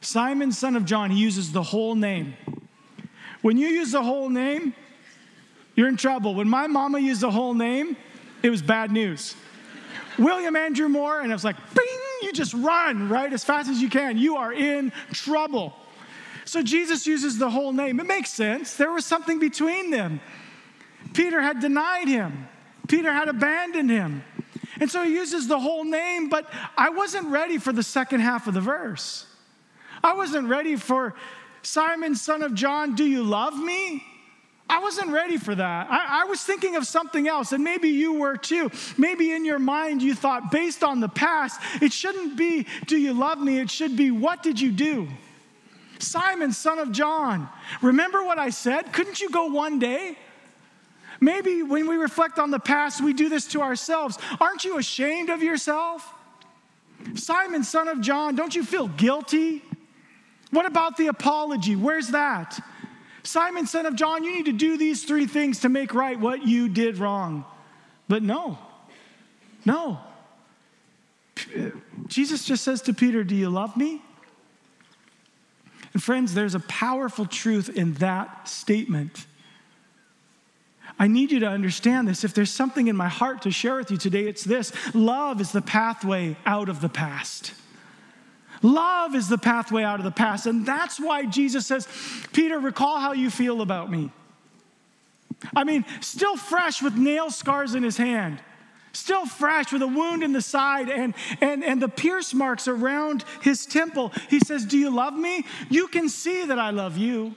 Simon, 0.02 0.54
son 0.54 0.78
of 0.78 0.86
John, 0.86 1.12
he 1.12 1.20
uses 1.20 1.52
the 1.52 1.64
whole 1.64 1.94
name. 1.94 2.36
When 3.42 3.58
you 3.58 3.68
use 3.68 3.92
the 3.92 4.04
whole 4.04 4.30
name, 4.30 4.74
you're 5.76 5.90
in 5.90 5.98
trouble. 5.98 6.36
When 6.36 6.48
my 6.50 6.68
mama 6.68 7.00
used 7.00 7.20
the 7.22 7.32
whole 7.32 7.54
name, 7.54 7.98
it 8.44 8.50
was 8.50 8.62
bad 8.62 8.92
news. 8.92 9.36
William 10.18 10.56
Andrew 10.56 10.88
Moore, 10.88 11.20
and 11.20 11.32
I 11.32 11.36
was 11.36 11.44
like, 11.44 11.58
bing! 11.74 11.99
you 12.22 12.34
just 12.34 12.54
run, 12.54 13.10
right? 13.10 13.32
As 13.32 13.44
fast 13.44 13.70
as 13.70 13.82
you 13.82 13.90
can. 13.90 14.18
You 14.18 14.38
are 14.38 14.52
in 14.54 14.92
trouble. 15.12 15.74
So 16.46 16.62
Jesus 16.64 17.06
uses 17.08 17.38
the 17.38 17.50
whole 17.50 17.72
name. 17.74 18.00
It 18.00 18.06
makes 18.08 18.30
sense. 18.32 18.76
There 18.76 18.92
was 18.92 19.06
something 19.06 19.40
between 19.40 19.92
them. 19.92 20.20
Peter 21.14 21.42
had 21.42 21.60
denied 21.60 22.08
him, 22.08 22.48
Peter 22.88 23.12
had 23.12 23.30
abandoned 23.30 23.90
him. 23.90 24.24
And 24.82 24.90
so 24.90 25.04
he 25.04 25.14
uses 25.14 25.48
the 25.50 25.60
whole 25.60 25.84
name, 25.84 26.30
but 26.30 26.50
I 26.78 26.90
wasn't 26.90 27.28
ready 27.28 27.58
for 27.58 27.74
the 27.74 27.84
second 27.84 28.22
half 28.22 28.48
of 28.48 28.54
the 28.54 28.62
verse. 28.62 29.26
I 30.02 30.14
wasn't 30.14 30.48
ready 30.48 30.78
for 30.78 31.16
Simon, 31.64 32.16
son 32.16 32.44
of 32.44 32.54
John, 32.54 32.96
do 32.96 33.04
you 33.04 33.22
love 33.24 33.58
me? 33.58 34.04
I 34.70 34.78
wasn't 34.80 35.12
ready 35.12 35.38
for 35.38 35.56
that. 35.56 35.88
I, 35.90 36.22
I, 36.22 36.26
was 36.26 36.42
thinking 36.44 36.76
of 36.76 36.86
something 36.86 37.28
else, 37.28 37.52
and 37.54 37.64
maybe 37.64 37.90
you 37.90 38.14
were 38.14 38.38
too. 38.38 38.70
Maybe 39.00 39.32
in 39.32 39.44
your 39.44 39.58
mind 39.58 40.02
you 40.04 40.14
thought, 40.14 40.52
based 40.52 40.84
on 40.84 41.00
the 41.00 41.10
past, 41.10 41.60
it 41.82 41.92
shouldn't 41.92 42.36
be, 42.38 42.68
Do 42.86 42.96
you 42.96 43.14
love 43.14 43.40
me? 43.40 43.60
It 43.60 43.72
should 43.72 43.98
be, 43.98 44.12
What 44.12 44.44
did 44.44 44.62
you 44.62 44.72
do? 44.72 45.08
Simon, 45.98 46.54
son 46.54 46.78
of 46.80 46.92
John, 46.94 47.50
remember 47.82 48.24
what 48.24 48.38
I 48.40 48.52
said? 48.52 48.94
Couldn't 48.94 49.20
you 49.20 49.30
go 49.32 49.48
one 49.48 49.80
day? 49.80 50.18
Maybe 51.20 51.62
when 51.64 51.90
we 51.90 51.96
reflect 51.98 52.38
on 52.40 52.52
the 52.52 52.60
past, 52.60 53.04
we 53.04 53.12
do 53.12 53.28
this 53.28 53.48
to 53.48 53.62
ourselves. 53.62 54.18
Aren't 54.40 54.64
you 54.64 54.78
ashamed 54.78 55.30
of 55.30 55.42
yourself? 55.44 56.14
Simon, 57.16 57.64
son 57.66 57.88
of 57.90 58.00
John, 58.02 58.36
don't 58.36 58.56
you 58.56 58.64
feel 58.64 58.88
guilty? 58.88 59.62
What 60.52 60.66
about 60.66 60.96
the 60.96 61.08
apology? 61.08 61.76
Where's 61.76 62.10
that? 62.10 62.58
Simon, 63.30 63.68
son 63.68 63.86
of 63.86 63.96
John, 63.96 64.24
you 64.24 64.34
need 64.34 64.46
to 64.46 64.52
do 64.52 64.76
these 64.76 65.04
three 65.04 65.28
things 65.28 65.60
to 65.60 65.70
make 65.70 65.94
right 65.94 66.20
what 66.20 66.48
you 66.48 66.68
did 66.68 66.98
wrong. 66.98 67.46
But 68.08 68.24
no, 68.24 68.58
no. 69.64 70.00
Jesus 72.08 72.44
just 72.44 72.64
says 72.64 72.82
to 72.84 72.94
Peter, 72.94 73.24
Do 73.24 73.36
you 73.36 73.50
love 73.52 73.78
me? 73.78 74.02
And 75.94 76.02
friends, 76.02 76.34
there's 76.34 76.56
a 76.56 76.60
powerful 76.62 77.28
truth 77.28 77.70
in 77.70 77.94
that 77.96 78.50
statement. 78.50 79.28
I 80.98 81.08
need 81.08 81.32
you 81.32 81.40
to 81.42 81.48
understand 81.50 82.08
this. 82.08 82.24
If 82.24 82.34
there's 82.34 82.50
something 82.52 82.88
in 82.88 82.96
my 82.96 83.08
heart 83.10 83.44
to 83.44 83.52
share 83.52 83.76
with 83.76 83.92
you 83.92 83.98
today, 83.98 84.28
it's 84.28 84.44
this 84.44 84.74
love 84.96 85.40
is 85.40 85.52
the 85.52 85.62
pathway 85.62 86.36
out 86.48 86.68
of 86.68 86.82
the 86.82 86.90
past. 86.90 87.54
Love 88.62 89.16
is 89.16 89.30
the 89.30 89.38
pathway 89.38 89.84
out 89.84 90.00
of 90.00 90.04
the 90.04 90.12
past. 90.12 90.46
And 90.46 90.66
that's 90.66 91.00
why 91.00 91.26
Jesus 91.26 91.66
says, 91.66 91.88
Peter, 92.34 92.60
recall 92.60 93.00
how 93.00 93.14
you 93.14 93.30
feel 93.30 93.62
about 93.62 93.90
me. 93.90 94.12
I 95.56 95.64
mean, 95.64 95.86
still 96.02 96.36
fresh 96.36 96.82
with 96.82 96.96
nail 96.96 97.30
scars 97.30 97.74
in 97.74 97.82
his 97.82 97.96
hand, 97.96 98.40
still 98.92 99.26
fresh 99.26 99.72
with 99.72 99.82
a 99.82 99.88
wound 99.88 100.22
in 100.22 100.34
the 100.34 100.42
side 100.42 100.90
and, 100.90 101.14
and, 101.40 101.64
and 101.64 101.82
the 101.82 101.88
pierce 101.88 102.34
marks 102.34 102.68
around 102.68 103.24
his 103.42 103.66
temple. 103.66 104.12
He 104.30 104.40
says, 104.40 104.66
Do 104.66 104.78
you 104.78 104.94
love 104.94 105.14
me? 105.14 105.46
You 105.70 105.88
can 105.88 106.10
see 106.10 106.46
that 106.48 106.60
I 106.60 106.72
love 106.72 106.98
you. 106.98 107.36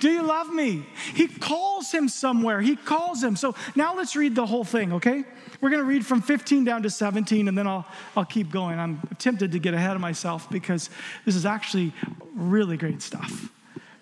Do 0.00 0.10
you 0.10 0.22
love 0.22 0.50
me? 0.52 0.86
He 1.14 1.26
calls 1.26 1.90
him 1.92 2.08
somewhere. 2.08 2.60
He 2.60 2.76
calls 2.76 3.22
him. 3.22 3.36
So 3.36 3.54
now 3.74 3.94
let's 3.96 4.14
read 4.14 4.34
the 4.34 4.46
whole 4.46 4.64
thing, 4.64 4.94
okay? 4.94 5.24
We're 5.60 5.70
going 5.70 5.80
to 5.80 5.88
read 5.88 6.04
from 6.04 6.20
15 6.20 6.64
down 6.64 6.82
to 6.82 6.90
17, 6.90 7.48
and 7.48 7.56
then 7.56 7.66
I'll, 7.66 7.86
I'll 8.16 8.24
keep 8.24 8.50
going. 8.50 8.78
I'm 8.78 9.00
tempted 9.18 9.52
to 9.52 9.58
get 9.58 9.74
ahead 9.74 9.94
of 9.94 10.00
myself 10.00 10.50
because 10.50 10.90
this 11.24 11.34
is 11.34 11.46
actually 11.46 11.92
really 12.34 12.76
great 12.76 13.00
stuff, 13.00 13.50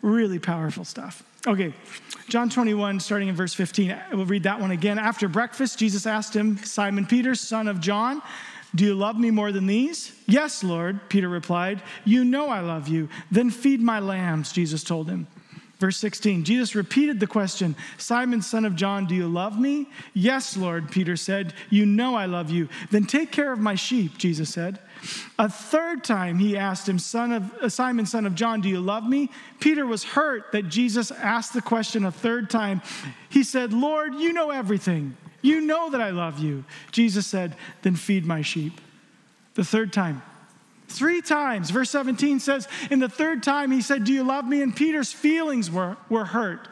really 0.02 0.38
powerful 0.38 0.84
stuff. 0.84 1.22
Okay, 1.46 1.74
John 2.28 2.48
21, 2.48 3.00
starting 3.00 3.28
in 3.28 3.34
verse 3.36 3.52
15. 3.54 3.96
We'll 4.14 4.24
read 4.24 4.44
that 4.44 4.60
one 4.60 4.70
again. 4.70 4.98
After 4.98 5.28
breakfast, 5.28 5.78
Jesus 5.78 6.06
asked 6.06 6.34
him, 6.34 6.56
Simon 6.58 7.06
Peter, 7.06 7.34
son 7.34 7.68
of 7.68 7.80
John, 7.80 8.20
do 8.74 8.84
you 8.84 8.94
love 8.94 9.16
me 9.18 9.30
more 9.30 9.52
than 9.52 9.66
these? 9.68 10.12
Yes, 10.26 10.64
Lord, 10.64 11.08
Peter 11.08 11.28
replied. 11.28 11.80
You 12.04 12.24
know 12.24 12.48
I 12.48 12.58
love 12.60 12.88
you. 12.88 13.08
Then 13.30 13.50
feed 13.50 13.80
my 13.80 14.00
lambs, 14.00 14.50
Jesus 14.52 14.82
told 14.82 15.08
him. 15.08 15.28
Verse 15.78 15.96
16, 15.96 16.44
Jesus 16.44 16.74
repeated 16.76 17.18
the 17.18 17.26
question 17.26 17.74
Simon, 17.98 18.42
son 18.42 18.64
of 18.64 18.76
John, 18.76 19.06
do 19.06 19.14
you 19.14 19.26
love 19.26 19.58
me? 19.58 19.88
Yes, 20.12 20.56
Lord, 20.56 20.90
Peter 20.90 21.16
said, 21.16 21.52
You 21.68 21.84
know 21.84 22.14
I 22.14 22.26
love 22.26 22.48
you. 22.50 22.68
Then 22.92 23.04
take 23.06 23.32
care 23.32 23.52
of 23.52 23.58
my 23.58 23.74
sheep, 23.74 24.16
Jesus 24.16 24.50
said. 24.50 24.78
A 25.38 25.48
third 25.48 26.04
time 26.04 26.38
he 26.38 26.56
asked 26.56 26.88
him, 26.88 26.98
son 27.00 27.32
of, 27.32 27.54
uh, 27.54 27.68
Simon, 27.68 28.06
son 28.06 28.24
of 28.24 28.34
John, 28.36 28.60
do 28.60 28.68
you 28.68 28.80
love 28.80 29.06
me? 29.06 29.30
Peter 29.60 29.84
was 29.84 30.04
hurt 30.04 30.52
that 30.52 30.68
Jesus 30.68 31.10
asked 31.10 31.52
the 31.52 31.60
question 31.60 32.04
a 32.04 32.12
third 32.12 32.48
time. 32.50 32.80
He 33.28 33.42
said, 33.42 33.72
Lord, 33.72 34.14
you 34.14 34.32
know 34.32 34.50
everything. 34.50 35.16
You 35.42 35.60
know 35.60 35.90
that 35.90 36.00
I 36.00 36.10
love 36.10 36.38
you. 36.38 36.64
Jesus 36.92 37.26
said, 37.26 37.56
Then 37.82 37.96
feed 37.96 38.24
my 38.24 38.42
sheep. 38.42 38.80
The 39.54 39.64
third 39.64 39.92
time, 39.92 40.22
Three 40.88 41.20
times. 41.22 41.70
Verse 41.70 41.90
17 41.90 42.40
says, 42.40 42.68
In 42.90 42.98
the 42.98 43.08
third 43.08 43.42
time, 43.42 43.70
he 43.70 43.80
said, 43.80 44.04
Do 44.04 44.12
you 44.12 44.22
love 44.22 44.46
me? 44.46 44.62
And 44.62 44.74
Peter's 44.74 45.12
feelings 45.12 45.70
were, 45.70 45.96
were 46.10 46.24
hurt. 46.24 46.68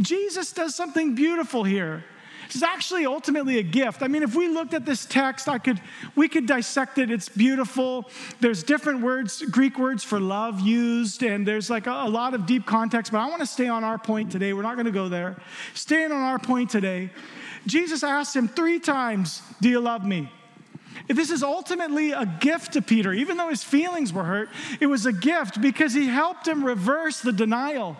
Jesus 0.00 0.52
does 0.52 0.74
something 0.74 1.14
beautiful 1.14 1.64
here. 1.64 2.04
It's 2.46 2.62
actually 2.62 3.06
ultimately 3.06 3.58
a 3.58 3.62
gift. 3.62 4.02
I 4.02 4.08
mean, 4.08 4.22
if 4.22 4.36
we 4.36 4.46
looked 4.46 4.72
at 4.72 4.84
this 4.86 5.04
text, 5.04 5.48
I 5.48 5.58
could 5.58 5.80
we 6.14 6.28
could 6.28 6.46
dissect 6.46 6.96
it. 6.98 7.10
It's 7.10 7.28
beautiful. 7.28 8.08
There's 8.38 8.62
different 8.62 9.00
words, 9.00 9.42
Greek 9.42 9.78
words 9.80 10.04
for 10.04 10.20
love 10.20 10.60
used, 10.60 11.24
and 11.24 11.44
there's 11.46 11.70
like 11.70 11.88
a, 11.88 11.90
a 11.90 12.08
lot 12.08 12.34
of 12.34 12.46
deep 12.46 12.64
context, 12.64 13.10
but 13.10 13.18
I 13.18 13.28
want 13.28 13.40
to 13.40 13.46
stay 13.46 13.66
on 13.66 13.82
our 13.82 13.98
point 13.98 14.30
today. 14.30 14.52
We're 14.52 14.62
not 14.62 14.76
going 14.76 14.86
to 14.86 14.92
go 14.92 15.08
there. 15.08 15.40
Staying 15.74 16.12
on 16.12 16.20
our 16.20 16.38
point 16.38 16.70
today. 16.70 17.10
Jesus 17.66 18.04
asked 18.04 18.36
him 18.36 18.46
three 18.46 18.78
times, 18.78 19.42
Do 19.60 19.68
you 19.68 19.80
love 19.80 20.04
me? 20.06 20.30
This 21.08 21.30
is 21.30 21.42
ultimately 21.42 22.12
a 22.12 22.26
gift 22.26 22.72
to 22.72 22.82
Peter. 22.82 23.12
Even 23.12 23.36
though 23.36 23.48
his 23.48 23.62
feelings 23.62 24.12
were 24.12 24.24
hurt, 24.24 24.48
it 24.80 24.86
was 24.86 25.06
a 25.06 25.12
gift 25.12 25.60
because 25.60 25.92
he 25.94 26.06
helped 26.06 26.48
him 26.48 26.64
reverse 26.64 27.20
the 27.20 27.32
denial. 27.32 27.96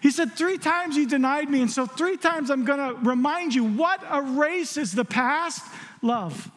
He 0.00 0.10
said, 0.12 0.32
Three 0.32 0.58
times 0.58 0.96
you 0.96 1.06
denied 1.08 1.50
me, 1.50 1.62
and 1.62 1.70
so 1.70 1.84
three 1.84 2.16
times 2.16 2.50
I'm 2.50 2.64
going 2.64 2.78
to 2.78 2.94
remind 3.08 3.54
you 3.54 3.64
what 3.64 4.02
erases 4.12 4.92
the 4.92 5.04
past? 5.04 5.66
Love. 6.00 6.48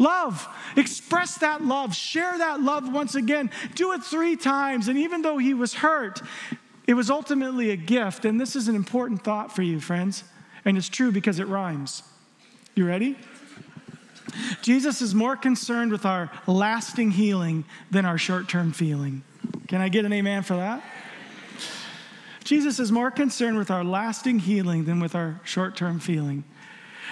Love. 0.00 0.48
Express 0.76 1.38
that 1.38 1.64
love. 1.64 1.94
Share 1.94 2.36
that 2.36 2.60
love 2.60 2.92
once 2.92 3.14
again. 3.14 3.50
Do 3.76 3.92
it 3.92 4.02
three 4.02 4.34
times. 4.36 4.88
And 4.88 4.98
even 4.98 5.22
though 5.22 5.38
he 5.38 5.54
was 5.54 5.74
hurt, 5.74 6.22
it 6.88 6.94
was 6.94 7.08
ultimately 7.10 7.70
a 7.70 7.76
gift. 7.76 8.24
And 8.24 8.40
this 8.40 8.56
is 8.56 8.66
an 8.66 8.74
important 8.74 9.22
thought 9.22 9.54
for 9.54 9.62
you, 9.62 9.78
friends. 9.78 10.24
And 10.64 10.76
it's 10.76 10.88
true 10.88 11.12
because 11.12 11.38
it 11.38 11.46
rhymes. 11.46 12.02
You 12.74 12.86
ready? 12.86 13.16
Jesus 14.62 15.02
is 15.02 15.14
more 15.14 15.36
concerned 15.36 15.92
with 15.92 16.04
our 16.06 16.30
lasting 16.46 17.10
healing 17.12 17.64
than 17.90 18.04
our 18.04 18.18
short 18.18 18.48
term 18.48 18.72
feeling. 18.72 19.22
Can 19.68 19.80
I 19.80 19.88
get 19.88 20.04
an 20.04 20.12
amen 20.12 20.42
for 20.42 20.56
that? 20.56 20.82
Jesus 22.44 22.80
is 22.80 22.90
more 22.90 23.10
concerned 23.10 23.58
with 23.58 23.70
our 23.70 23.84
lasting 23.84 24.38
healing 24.38 24.84
than 24.84 25.00
with 25.00 25.14
our 25.14 25.40
short 25.44 25.76
term 25.76 26.00
feeling. 26.00 26.44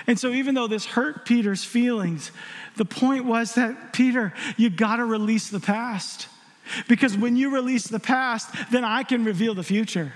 And 0.06 0.18
so, 0.18 0.30
even 0.32 0.54
though 0.54 0.66
this 0.66 0.84
hurt 0.84 1.24
Peter's 1.24 1.64
feelings, 1.64 2.30
the 2.76 2.84
point 2.84 3.24
was 3.24 3.54
that, 3.54 3.92
Peter, 3.94 4.34
you 4.56 4.68
got 4.70 4.96
to 4.96 5.04
release 5.04 5.48
the 5.48 5.60
past. 5.60 6.28
Because 6.88 7.16
when 7.16 7.36
you 7.36 7.54
release 7.54 7.86
the 7.86 8.00
past, 8.00 8.54
then 8.72 8.84
I 8.84 9.04
can 9.04 9.24
reveal 9.24 9.54
the 9.54 9.62
future. 9.62 10.12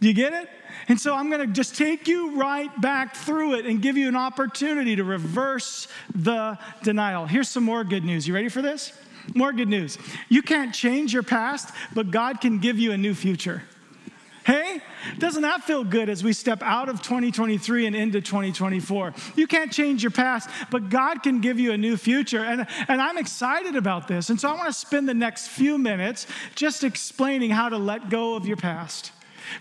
Do 0.00 0.08
you 0.08 0.14
get 0.14 0.32
it? 0.32 0.48
And 0.88 1.00
so 1.00 1.14
I'm 1.14 1.30
going 1.30 1.46
to 1.46 1.52
just 1.52 1.76
take 1.76 2.06
you 2.06 2.36
right 2.38 2.68
back 2.80 3.16
through 3.16 3.54
it 3.54 3.66
and 3.66 3.80
give 3.80 3.96
you 3.96 4.08
an 4.08 4.16
opportunity 4.16 4.96
to 4.96 5.04
reverse 5.04 5.88
the 6.14 6.58
denial. 6.82 7.26
Here's 7.26 7.48
some 7.48 7.64
more 7.64 7.82
good 7.82 8.04
news. 8.04 8.28
You 8.28 8.34
ready 8.34 8.48
for 8.50 8.62
this? 8.62 8.92
More 9.34 9.52
good 9.52 9.68
news. 9.68 9.96
You 10.28 10.42
can't 10.42 10.74
change 10.74 11.12
your 11.12 11.22
past, 11.22 11.74
but 11.94 12.10
God 12.10 12.40
can 12.40 12.58
give 12.58 12.78
you 12.78 12.92
a 12.92 12.96
new 12.96 13.14
future. 13.14 13.62
Hey, 14.44 14.80
doesn't 15.18 15.42
that 15.42 15.64
feel 15.64 15.82
good 15.82 16.08
as 16.08 16.22
we 16.22 16.32
step 16.32 16.62
out 16.62 16.88
of 16.88 17.02
2023 17.02 17.86
and 17.86 17.96
into 17.96 18.20
2024? 18.20 19.14
You 19.34 19.46
can't 19.48 19.72
change 19.72 20.04
your 20.04 20.12
past, 20.12 20.48
but 20.70 20.88
God 20.88 21.24
can 21.24 21.40
give 21.40 21.58
you 21.58 21.72
a 21.72 21.76
new 21.76 21.96
future. 21.96 22.44
And, 22.44 22.64
and 22.86 23.02
I'm 23.02 23.18
excited 23.18 23.74
about 23.74 24.06
this. 24.06 24.30
And 24.30 24.38
so 24.40 24.48
I 24.48 24.52
want 24.54 24.66
to 24.68 24.72
spend 24.72 25.08
the 25.08 25.14
next 25.14 25.48
few 25.48 25.78
minutes 25.78 26.28
just 26.54 26.84
explaining 26.84 27.50
how 27.50 27.70
to 27.70 27.78
let 27.78 28.08
go 28.08 28.34
of 28.36 28.46
your 28.46 28.56
past 28.58 29.10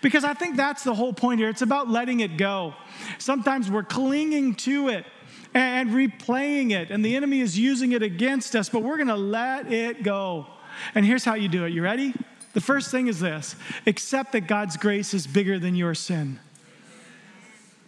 because 0.01 0.23
I 0.23 0.33
think 0.33 0.55
that's 0.55 0.83
the 0.83 0.93
whole 0.93 1.13
point 1.13 1.39
here. 1.39 1.49
It's 1.49 1.61
about 1.61 1.89
letting 1.89 2.19
it 2.19 2.37
go. 2.37 2.73
Sometimes 3.17 3.69
we're 3.69 3.83
clinging 3.83 4.55
to 4.55 4.89
it 4.89 5.05
and 5.53 5.91
replaying 5.91 6.71
it, 6.71 6.89
and 6.91 7.03
the 7.03 7.15
enemy 7.15 7.39
is 7.39 7.57
using 7.57 7.93
it 7.93 8.03
against 8.03 8.55
us, 8.55 8.69
but 8.69 8.83
we're 8.83 8.97
going 8.97 9.07
to 9.07 9.15
let 9.15 9.71
it 9.71 10.03
go. 10.03 10.47
And 10.93 11.05
here's 11.05 11.23
how 11.23 11.35
you 11.35 11.47
do 11.47 11.65
it. 11.65 11.71
You 11.71 11.81
ready? 11.83 12.13
The 12.53 12.61
first 12.61 12.91
thing 12.91 13.07
is 13.07 13.19
this 13.19 13.55
accept 13.85 14.31
that 14.33 14.47
God's 14.47 14.77
grace 14.77 15.13
is 15.13 15.27
bigger 15.27 15.59
than 15.59 15.75
your 15.75 15.93
sin. 15.95 16.39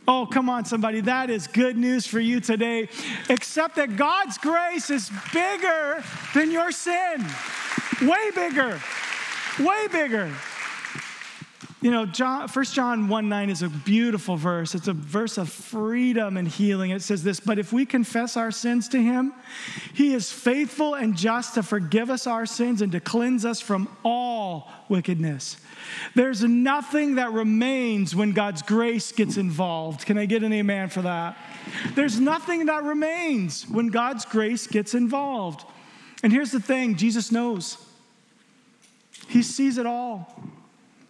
Oh, 0.09 0.25
come 0.25 0.49
on, 0.49 0.63
somebody. 0.63 1.01
That 1.01 1.29
is 1.29 1.47
good 1.47 1.77
news 1.77 2.07
for 2.07 2.21
you 2.21 2.39
today. 2.39 2.87
Accept 3.29 3.75
that 3.75 3.97
God's 3.97 4.37
grace 4.37 4.89
is 4.89 5.11
bigger 5.33 6.01
than 6.33 6.49
your 6.49 6.71
sin, 6.71 7.25
way 8.01 8.31
bigger, 8.33 8.79
way 9.59 9.87
bigger. 9.91 10.31
You 11.79 11.91
know, 11.91 12.07
John, 12.07 12.47
1 12.47 12.65
John 12.65 13.07
1 13.07 13.29
9 13.29 13.49
is 13.51 13.61
a 13.61 13.69
beautiful 13.69 14.35
verse. 14.35 14.73
It's 14.73 14.87
a 14.87 14.93
verse 14.93 15.37
of 15.37 15.47
freedom 15.47 16.35
and 16.35 16.47
healing. 16.47 16.89
It 16.89 17.03
says 17.03 17.23
this 17.23 17.39
But 17.39 17.59
if 17.59 17.71
we 17.71 17.85
confess 17.85 18.35
our 18.35 18.49
sins 18.49 18.87
to 18.89 19.01
him, 19.01 19.31
he 19.93 20.15
is 20.15 20.31
faithful 20.31 20.95
and 20.95 21.15
just 21.15 21.53
to 21.53 21.61
forgive 21.61 22.09
us 22.09 22.25
our 22.25 22.47
sins 22.47 22.81
and 22.81 22.91
to 22.93 22.99
cleanse 22.99 23.45
us 23.45 23.61
from 23.61 23.95
all 24.03 24.71
wickedness. 24.89 25.57
There's 26.15 26.43
nothing 26.43 27.15
that 27.15 27.31
remains 27.33 28.15
when 28.15 28.31
God's 28.31 28.63
grace 28.63 29.11
gets 29.11 29.37
involved. 29.37 30.03
Can 30.07 30.17
I 30.17 30.25
get 30.25 30.41
an 30.41 30.53
amen 30.53 30.89
for 30.89 31.03
that? 31.03 31.37
There's 31.93 32.19
nothing 32.19 32.65
that 32.65 32.83
remains 32.83 33.69
when 33.69 33.87
God's 33.89 34.25
grace 34.25 34.65
gets 34.65 34.95
involved. 34.95 35.63
And 36.23 36.33
here's 36.33 36.49
the 36.51 36.59
thing 36.59 36.95
Jesus 36.95 37.31
knows, 37.31 37.77
He 39.27 39.43
sees 39.43 39.77
it 39.77 39.85
all. 39.85 40.41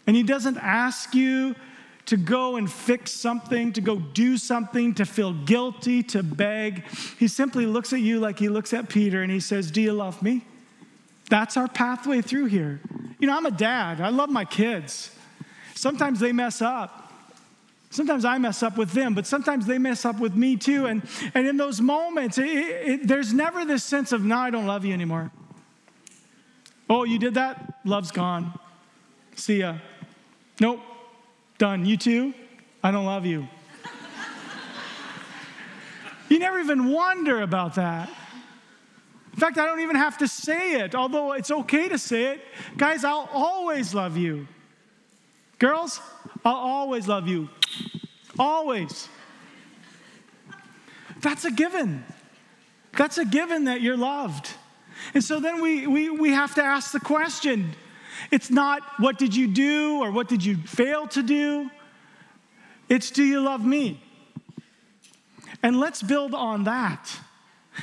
And 0.08 0.16
He 0.16 0.24
doesn't 0.24 0.58
ask 0.58 1.14
you 1.14 1.54
to 2.06 2.16
go 2.16 2.56
and 2.56 2.72
fix 2.72 3.12
something, 3.12 3.74
to 3.74 3.82
go 3.82 3.98
do 4.00 4.38
something, 4.38 4.96
to 4.96 5.06
feel 5.06 5.34
guilty, 5.34 6.02
to 6.02 6.24
beg. 6.24 6.86
He 7.20 7.28
simply 7.28 7.66
looks 7.66 7.92
at 7.92 8.00
you 8.00 8.22
like 8.22 8.40
He 8.40 8.48
looks 8.48 8.74
at 8.74 8.88
Peter 8.88 9.22
and 9.22 9.32
He 9.32 9.42
says, 9.42 9.70
Do 9.70 9.82
you 9.82 9.92
love 9.92 10.24
me? 10.24 10.46
That's 11.30 11.58
our 11.58 11.68
pathway 11.68 12.22
through 12.22 12.46
here. 12.46 12.80
You 13.20 13.28
know, 13.28 13.36
I'm 13.36 13.46
a 13.46 13.52
dad, 13.52 14.00
I 14.00 14.10
love 14.10 14.30
my 14.30 14.46
kids. 14.46 15.12
Sometimes 15.76 16.20
they 16.20 16.32
mess 16.32 16.62
up. 16.62 17.04
Sometimes 17.90 18.26
I 18.26 18.38
mess 18.38 18.64
up 18.64 18.78
with 18.78 18.92
them, 18.92 19.14
but 19.14 19.26
sometimes 19.26 19.66
they 19.66 19.78
mess 19.78 20.04
up 20.06 20.20
with 20.20 20.36
me 20.36 20.56
too. 20.58 20.88
And, 20.88 21.08
and 21.34 21.48
in 21.48 21.56
those 21.56 21.80
moments, 21.80 22.38
it, 22.38 22.46
it, 22.46 23.08
there's 23.08 23.34
never 23.34 23.64
this 23.64 23.84
sense 23.84 24.12
of, 24.12 24.24
no, 24.26 24.38
I 24.38 24.50
don't 24.50 24.66
love 24.66 24.84
you 24.84 24.94
anymore. 24.94 25.32
Oh, 26.90 27.06
you 27.06 27.18
did 27.18 27.36
that? 27.36 27.76
Love's 27.86 28.12
gone. 28.12 28.58
See 29.36 29.60
ya. 29.60 29.78
Nope, 30.60 30.80
done. 31.58 31.86
You 31.86 31.98
too? 31.98 32.34
I 32.84 32.92
don't 32.92 33.06
love 33.06 33.26
you. 33.26 33.48
you 36.30 36.40
never 36.40 36.60
even 36.60 36.88
wonder 36.90 37.42
about 37.42 37.76
that. 37.76 38.10
In 39.34 39.40
fact, 39.40 39.60
I 39.60 39.66
don't 39.68 39.82
even 39.82 39.96
have 39.96 40.18
to 40.20 40.28
say 40.28 40.80
it, 40.82 40.96
although 40.96 41.34
it's 41.34 41.52
okay 41.52 41.90
to 41.90 41.98
say 42.00 42.34
it. 42.34 42.42
Guys, 42.76 43.04
I'll 43.04 43.30
always 43.32 43.94
love 43.94 44.18
you. 44.18 44.48
Girls, 45.60 46.02
I'll 46.44 46.56
always 46.56 47.08
love 47.08 47.28
you. 47.28 47.50
Always. 48.40 49.08
That's 51.22 51.46
a 51.46 51.52
given. 51.52 52.04
That's 52.96 53.20
a 53.20 53.26
given 53.26 53.66
that 53.66 53.82
you're 53.82 53.98
loved. 53.98 54.50
And 55.14 55.24
so 55.24 55.40
then 55.40 55.62
we, 55.62 55.86
we, 55.86 56.10
we 56.10 56.32
have 56.32 56.56
to 56.56 56.64
ask 56.64 56.92
the 56.92 57.00
question 57.00 57.76
it's 58.32 58.50
not 58.50 58.82
what 59.00 59.18
did 59.18 59.36
you 59.36 59.48
do 59.48 60.00
or 60.04 60.12
what 60.12 60.28
did 60.28 60.44
you 60.44 60.58
fail 60.58 61.08
to 61.10 61.24
do. 61.24 61.70
It's 62.90 63.12
do 63.12 63.24
you 63.24 63.42
love 63.42 63.66
me? 63.66 64.02
And 65.64 65.80
let's 65.80 66.02
build 66.02 66.34
on 66.34 66.66
that. 66.66 67.10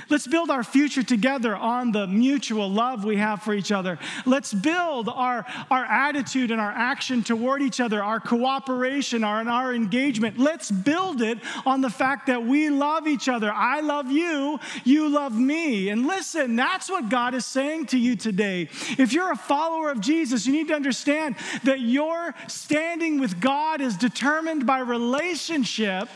Let's 0.08 0.26
build 0.26 0.50
our 0.50 0.64
future 0.64 1.02
together 1.02 1.54
on 1.56 1.92
the 1.92 2.06
mutual 2.06 2.70
love 2.70 3.04
we 3.04 3.16
have 3.16 3.42
for 3.42 3.54
each 3.54 3.72
other. 3.72 3.98
Let's 4.26 4.52
build 4.52 5.08
our, 5.08 5.44
our 5.70 5.84
attitude 5.84 6.50
and 6.50 6.60
our 6.60 6.70
action 6.70 7.22
toward 7.22 7.62
each 7.62 7.80
other, 7.80 8.02
our 8.02 8.20
cooperation, 8.20 9.24
our, 9.24 9.40
and 9.40 9.48
our 9.48 9.74
engagement. 9.74 10.38
Let's 10.38 10.70
build 10.70 11.22
it 11.22 11.38
on 11.66 11.80
the 11.80 11.90
fact 11.90 12.26
that 12.26 12.44
we 12.44 12.70
love 12.70 13.06
each 13.06 13.28
other. 13.28 13.52
I 13.52 13.80
love 13.80 14.10
you, 14.10 14.58
you 14.84 15.08
love 15.08 15.38
me. 15.38 15.88
And 15.88 16.06
listen, 16.06 16.56
that's 16.56 16.90
what 16.90 17.08
God 17.08 17.34
is 17.34 17.46
saying 17.46 17.86
to 17.86 17.98
you 17.98 18.16
today. 18.16 18.68
If 18.98 19.12
you're 19.12 19.32
a 19.32 19.36
follower 19.36 19.90
of 19.90 20.00
Jesus, 20.00 20.46
you 20.46 20.52
need 20.52 20.68
to 20.68 20.74
understand 20.74 21.36
that 21.64 21.80
your 21.80 22.34
standing 22.48 23.20
with 23.20 23.40
God 23.40 23.80
is 23.80 23.96
determined 23.96 24.66
by 24.66 24.80
relationship, 24.80 26.08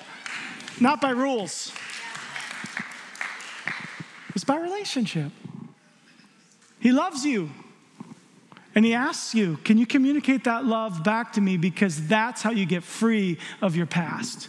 not 0.81 1.01
by 1.01 1.11
rules. 1.11 1.73
It's 4.39 4.45
by 4.45 4.57
relationship. 4.59 5.33
He 6.79 6.93
loves 6.93 7.25
you. 7.25 7.51
And 8.77 8.85
he 8.85 8.95
asks 8.95 9.35
you, 9.35 9.57
Can 9.65 9.79
you 9.79 9.85
communicate 9.85 10.45
that 10.45 10.65
love 10.65 11.03
back 11.03 11.33
to 11.33 11.41
me? 11.41 11.57
Because 11.57 12.07
that's 12.07 12.41
how 12.41 12.53
you 12.53 12.65
get 12.65 12.85
free 12.85 13.39
of 13.61 13.75
your 13.75 13.87
past 13.87 14.49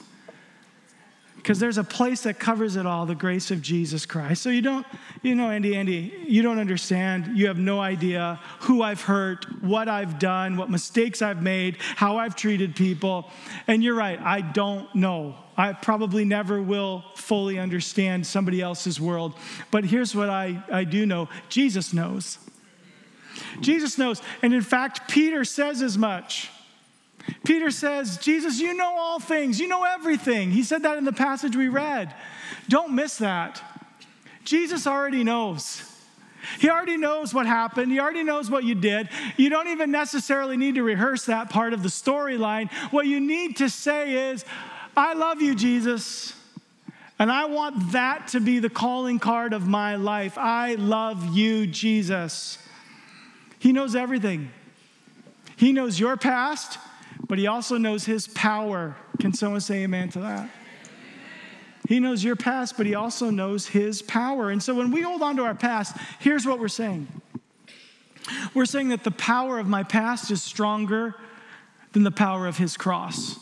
because 1.41 1.59
there's 1.59 1.77
a 1.77 1.83
place 1.83 2.23
that 2.23 2.37
covers 2.39 2.75
it 2.75 2.85
all 2.85 3.05
the 3.05 3.15
grace 3.15 3.49
of 3.49 3.61
jesus 3.61 4.05
christ 4.05 4.41
so 4.41 4.49
you 4.49 4.61
don't 4.61 4.85
you 5.21 5.33
know 5.33 5.49
andy 5.49 5.75
andy 5.75 6.13
you 6.27 6.41
don't 6.41 6.59
understand 6.59 7.37
you 7.37 7.47
have 7.47 7.57
no 7.57 7.79
idea 7.79 8.37
who 8.61 8.81
i've 8.83 9.01
hurt 9.01 9.45
what 9.63 9.87
i've 9.87 10.19
done 10.19 10.57
what 10.57 10.69
mistakes 10.69 11.21
i've 11.21 11.41
made 11.41 11.77
how 11.95 12.17
i've 12.17 12.35
treated 12.35 12.75
people 12.75 13.29
and 13.67 13.81
you're 13.83 13.95
right 13.95 14.19
i 14.21 14.41
don't 14.41 14.93
know 14.93 15.33
i 15.57 15.71
probably 15.71 16.25
never 16.25 16.61
will 16.61 17.03
fully 17.15 17.57
understand 17.57 18.27
somebody 18.27 18.61
else's 18.61 18.99
world 18.99 19.33
but 19.71 19.85
here's 19.85 20.13
what 20.13 20.29
i, 20.29 20.61
I 20.71 20.83
do 20.83 21.05
know 21.05 21.29
jesus 21.47 21.93
knows 21.93 22.37
jesus 23.61 23.97
knows 23.97 24.21
and 24.41 24.53
in 24.53 24.61
fact 24.61 25.09
peter 25.09 25.45
says 25.45 25.81
as 25.81 25.97
much 25.97 26.49
Peter 27.43 27.71
says, 27.71 28.17
Jesus, 28.17 28.59
you 28.59 28.73
know 28.73 28.93
all 28.97 29.19
things, 29.19 29.59
you 29.59 29.67
know 29.67 29.83
everything. 29.83 30.51
He 30.51 30.63
said 30.63 30.83
that 30.83 30.97
in 30.97 31.03
the 31.03 31.13
passage 31.13 31.55
we 31.55 31.67
read. 31.69 32.13
Don't 32.67 32.93
miss 32.93 33.17
that. 33.17 33.61
Jesus 34.43 34.87
already 34.87 35.23
knows. 35.23 35.83
He 36.59 36.69
already 36.69 36.97
knows 36.97 37.33
what 37.33 37.45
happened. 37.45 37.91
He 37.91 37.99
already 37.99 38.23
knows 38.23 38.49
what 38.49 38.63
you 38.63 38.73
did. 38.73 39.09
You 39.37 39.49
don't 39.49 39.67
even 39.67 39.91
necessarily 39.91 40.55
need 40.57 40.75
to 40.75 40.83
rehearse 40.83 41.25
that 41.25 41.49
part 41.49 41.73
of 41.73 41.83
the 41.83 41.89
storyline. 41.89 42.71
What 42.91 43.05
you 43.07 43.19
need 43.19 43.57
to 43.57 43.69
say 43.69 44.31
is, 44.31 44.45
I 44.95 45.13
love 45.13 45.41
you, 45.41 45.53
Jesus. 45.53 46.33
And 47.19 47.29
I 47.29 47.45
want 47.45 47.91
that 47.91 48.29
to 48.29 48.39
be 48.39 48.59
the 48.59 48.69
calling 48.69 49.19
card 49.19 49.51
of 49.51 49.67
my 49.67 49.97
life. 49.97 50.37
I 50.37 50.75
love 50.75 51.35
you, 51.35 51.67
Jesus. 51.67 52.57
He 53.59 53.73
knows 53.73 53.93
everything. 53.93 54.49
He 55.57 55.73
knows 55.73 55.99
your 55.99 56.15
past 56.15 56.79
but 57.29 57.37
he 57.37 57.47
also 57.47 57.77
knows 57.77 58.03
his 58.05 58.27
power. 58.27 58.97
Can 59.19 59.31
someone 59.31 59.61
say 59.61 59.83
amen 59.83 60.09
to 60.09 60.19
that? 60.19 60.49
He 61.87 61.99
knows 61.99 62.23
your 62.23 62.35
past, 62.35 62.75
but 62.75 62.85
he 62.85 62.93
also 62.95 63.29
knows 63.29 63.65
his 63.67 64.01
power. 64.01 64.49
And 64.49 64.61
so 64.61 64.73
when 64.75 64.91
we 64.91 65.01
hold 65.01 65.21
on 65.21 65.37
to 65.37 65.43
our 65.43 65.55
past, 65.55 65.95
here's 66.19 66.45
what 66.45 66.59
we're 66.59 66.67
saying 66.67 67.07
we're 68.53 68.65
saying 68.65 68.89
that 68.89 69.03
the 69.03 69.09
power 69.11 69.57
of 69.57 69.67
my 69.67 69.81
past 69.81 70.29
is 70.29 70.43
stronger 70.43 71.15
than 71.93 72.03
the 72.03 72.11
power 72.11 72.45
of 72.47 72.57
his 72.57 72.75
cross. 72.77 73.39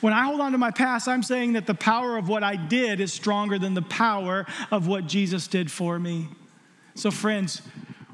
When 0.00 0.12
I 0.14 0.24
hold 0.24 0.40
on 0.40 0.52
to 0.52 0.58
my 0.58 0.70
past, 0.70 1.08
I'm 1.08 1.22
saying 1.22 1.54
that 1.54 1.66
the 1.66 1.74
power 1.74 2.16
of 2.16 2.26
what 2.28 2.42
I 2.44 2.54
did 2.56 3.00
is 3.00 3.12
stronger 3.12 3.58
than 3.58 3.74
the 3.74 3.82
power 3.82 4.46
of 4.70 4.86
what 4.86 5.06
Jesus 5.06 5.46
did 5.46 5.70
for 5.70 5.98
me. 5.98 6.28
So, 6.94 7.10
friends, 7.10 7.60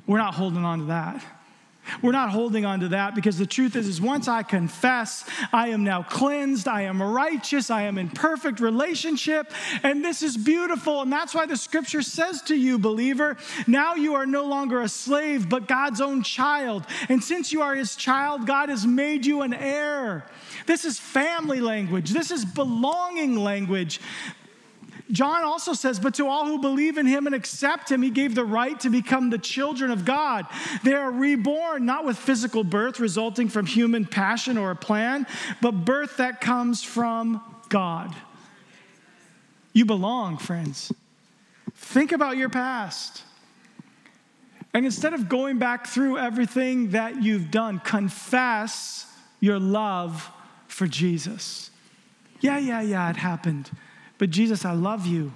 we're 0.07 0.19
not 0.19 0.35
holding 0.35 0.65
on 0.65 0.79
to 0.81 0.85
that. 0.87 1.23
We're 2.03 2.13
not 2.13 2.31
holding 2.31 2.65
on 2.65 2.81
to 2.81 2.89
that 2.89 3.15
because 3.15 3.39
the 3.39 3.47
truth 3.47 3.77
is, 3.77 3.87
is 3.87 4.01
once 4.01 4.29
I 4.29 4.43
confess, 4.43 5.29
I 5.53 5.69
am 5.69 5.85
now 5.85 6.03
cleansed, 6.03 6.69
I 6.69 6.83
am 6.83 7.03
righteous, 7.03 7.71
I 7.71 7.83
am 7.83 7.99
in 7.99 8.09
perfect 8.11 8.61
relationship, 8.61 9.53
and 9.83 10.05
this 10.05 10.23
is 10.23 10.37
beautiful. 10.37 11.03
And 11.03 11.13
that's 11.13 11.35
why 11.35 11.47
the 11.47 11.57
scripture 11.57 12.03
says 12.03 12.43
to 12.43 12.55
you, 12.57 12.79
believer, 12.79 13.37
now 13.67 13.95
you 13.95 14.15
are 14.15 14.27
no 14.27 14.45
longer 14.47 14.81
a 14.81 14.89
slave, 14.89 15.49
but 15.49 15.69
God's 15.69 16.01
own 16.01 16.23
child. 16.23 16.85
And 17.09 17.23
since 17.23 17.53
you 17.53 17.63
are 17.63 17.75
his 17.75 17.97
child, 17.97 18.47
God 18.47 18.69
has 18.69 18.87
made 18.87 19.27
you 19.27 19.43
an 19.43 19.55
heir. 19.55 20.25
This 20.67 20.85
is 20.85 20.99
family 20.99 21.61
language, 21.61 22.11
this 22.11 22.31
is 22.31 22.45
belonging 22.45 23.37
language. 23.37 24.01
John 25.13 25.45
also 25.45 25.73
says, 25.73 26.01
But 26.01 26.15
to 26.15 26.27
all 26.27 26.47
who 26.47 26.59
believe 26.59 26.99
in 26.99 27.07
him 27.07 27.27
and 27.27 27.35
accept 27.35 27.91
him, 27.91 28.03
he 28.03 28.11
gave 28.11 28.35
the 28.35 28.45
right 28.45 28.79
to 28.81 28.91
become 28.91 29.31
the 29.31 29.39
children 29.39 29.91
of 29.91 30.05
God. 30.05 30.47
They 30.83 30.95
are 30.95 31.11
reborn, 31.11 31.87
not 31.87 32.05
with 32.05 32.17
physical 32.19 32.65
birth 32.65 32.99
resulting 33.01 33.49
from 33.49 33.67
human 33.67 34.05
passion 34.05 34.59
or 34.59 34.71
a 34.71 34.77
plan, 34.77 35.27
but 35.61 35.73
birth 35.85 36.17
that 36.17 36.41
comes 36.41 36.83
from 36.83 37.41
God. 37.69 38.15
You 39.73 39.85
belong, 39.85 40.39
friends. 40.39 40.91
Think 41.75 42.13
about 42.13 42.37
your 42.37 42.49
past. 42.49 43.23
And 44.75 44.85
instead 44.85 45.15
of 45.15 45.29
going 45.29 45.59
back 45.59 45.87
through 45.87 46.19
everything 46.19 46.91
that 46.91 47.23
you've 47.23 47.51
done, 47.51 47.81
confess 47.81 49.07
your 49.41 49.59
love 49.59 50.29
for 50.67 50.87
Jesus. 50.87 51.71
Yeah, 52.41 52.59
yeah, 52.59 52.81
yeah, 52.83 53.09
it 53.11 53.17
happened. 53.17 53.71
But 54.19 54.31
Jesus, 54.31 54.65
I 54.65 54.73
love 54.73 55.07
you. 55.07 55.33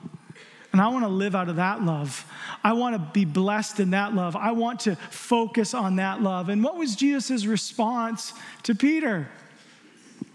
And 0.73 0.81
I 0.81 0.89
want 0.89 1.05
to 1.05 1.09
live 1.09 1.35
out 1.35 1.49
of 1.49 1.57
that 1.57 1.83
love. 1.83 2.25
I 2.63 2.75
want 2.75 2.95
to 2.95 2.99
be 3.13 3.25
blessed 3.25 3.81
in 3.81 3.91
that 3.91 4.15
love. 4.15 4.37
I 4.37 4.53
want 4.53 4.81
to 4.81 4.95
focus 5.11 5.75
on 5.75 5.97
that 5.97 6.23
love. 6.23 6.49
And 6.49 6.63
what 6.63 6.77
was 6.77 6.95
Jesus' 6.95 7.45
response 7.45 8.33
to 8.65 8.75
Peter? 8.77 9.29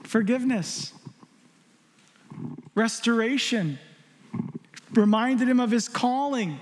Forgiveness, 0.03 0.93
restoration, 2.75 3.79
reminded 4.93 5.47
him 5.47 5.61
of 5.61 5.71
his 5.71 5.87
calling. 5.87 6.59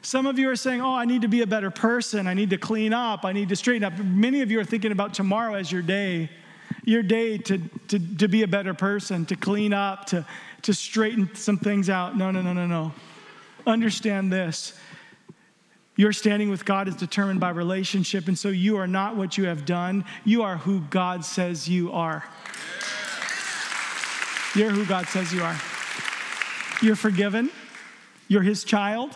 Some 0.00 0.26
of 0.26 0.38
you 0.38 0.48
are 0.48 0.56
saying, 0.56 0.80
Oh, 0.80 0.94
I 0.94 1.04
need 1.04 1.22
to 1.22 1.28
be 1.28 1.42
a 1.42 1.46
better 1.46 1.70
person. 1.72 2.26
I 2.28 2.34
need 2.34 2.50
to 2.50 2.56
clean 2.56 2.92
up. 2.94 3.24
I 3.24 3.32
need 3.32 3.48
to 3.50 3.56
straighten 3.56 3.82
up. 3.84 3.98
Many 3.98 4.42
of 4.42 4.50
you 4.50 4.60
are 4.60 4.64
thinking 4.64 4.92
about 4.92 5.12
tomorrow 5.12 5.54
as 5.54 5.70
your 5.70 5.82
day, 5.82 6.30
your 6.84 7.02
day 7.02 7.36
to, 7.36 7.58
to, 7.88 7.98
to 8.18 8.28
be 8.28 8.42
a 8.42 8.48
better 8.48 8.72
person, 8.74 9.26
to 9.26 9.34
clean 9.36 9.74
up, 9.74 10.06
to 10.06 10.24
to 10.62 10.74
straighten 10.74 11.34
some 11.34 11.56
things 11.58 11.88
out. 11.88 12.16
No, 12.16 12.30
no, 12.30 12.42
no, 12.42 12.52
no, 12.52 12.66
no. 12.66 12.92
Understand 13.66 14.32
this. 14.32 14.72
Your 15.96 16.12
standing 16.12 16.48
with 16.48 16.64
God 16.64 16.86
is 16.86 16.94
determined 16.94 17.40
by 17.40 17.50
relationship, 17.50 18.28
and 18.28 18.38
so 18.38 18.48
you 18.50 18.76
are 18.76 18.86
not 18.86 19.16
what 19.16 19.36
you 19.36 19.46
have 19.46 19.64
done. 19.64 20.04
You 20.24 20.42
are 20.42 20.56
who 20.58 20.80
God 20.80 21.24
says 21.24 21.68
you 21.68 21.90
are. 21.92 22.24
You're 24.54 24.70
who 24.70 24.86
God 24.86 25.06
says 25.08 25.32
you 25.32 25.42
are. 25.42 25.58
You're 26.80 26.96
forgiven, 26.96 27.50
you're 28.28 28.42
His 28.42 28.62
child, 28.62 29.10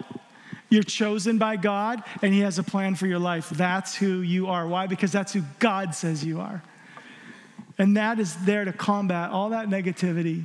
you're 0.69 0.83
chosen 0.83 1.39
by 1.39 1.55
God, 1.55 2.03
and 2.21 2.35
He 2.35 2.41
has 2.41 2.59
a 2.59 2.65
plan 2.65 2.97
for 2.97 3.07
your 3.07 3.21
life. 3.21 3.49
That's 3.51 3.95
who 3.95 4.21
you 4.21 4.49
are. 4.49 4.67
Why? 4.67 4.89
Because 4.89 5.13
that's 5.13 5.33
who 5.33 5.43
God 5.61 5.95
says 5.95 6.25
you 6.25 6.41
are. 6.41 6.63
And 7.79 7.97
that 7.97 8.19
is 8.19 8.35
there 8.45 8.65
to 8.65 8.73
combat 8.73 9.31
all 9.31 9.51
that 9.51 9.69
negativity 9.69 10.45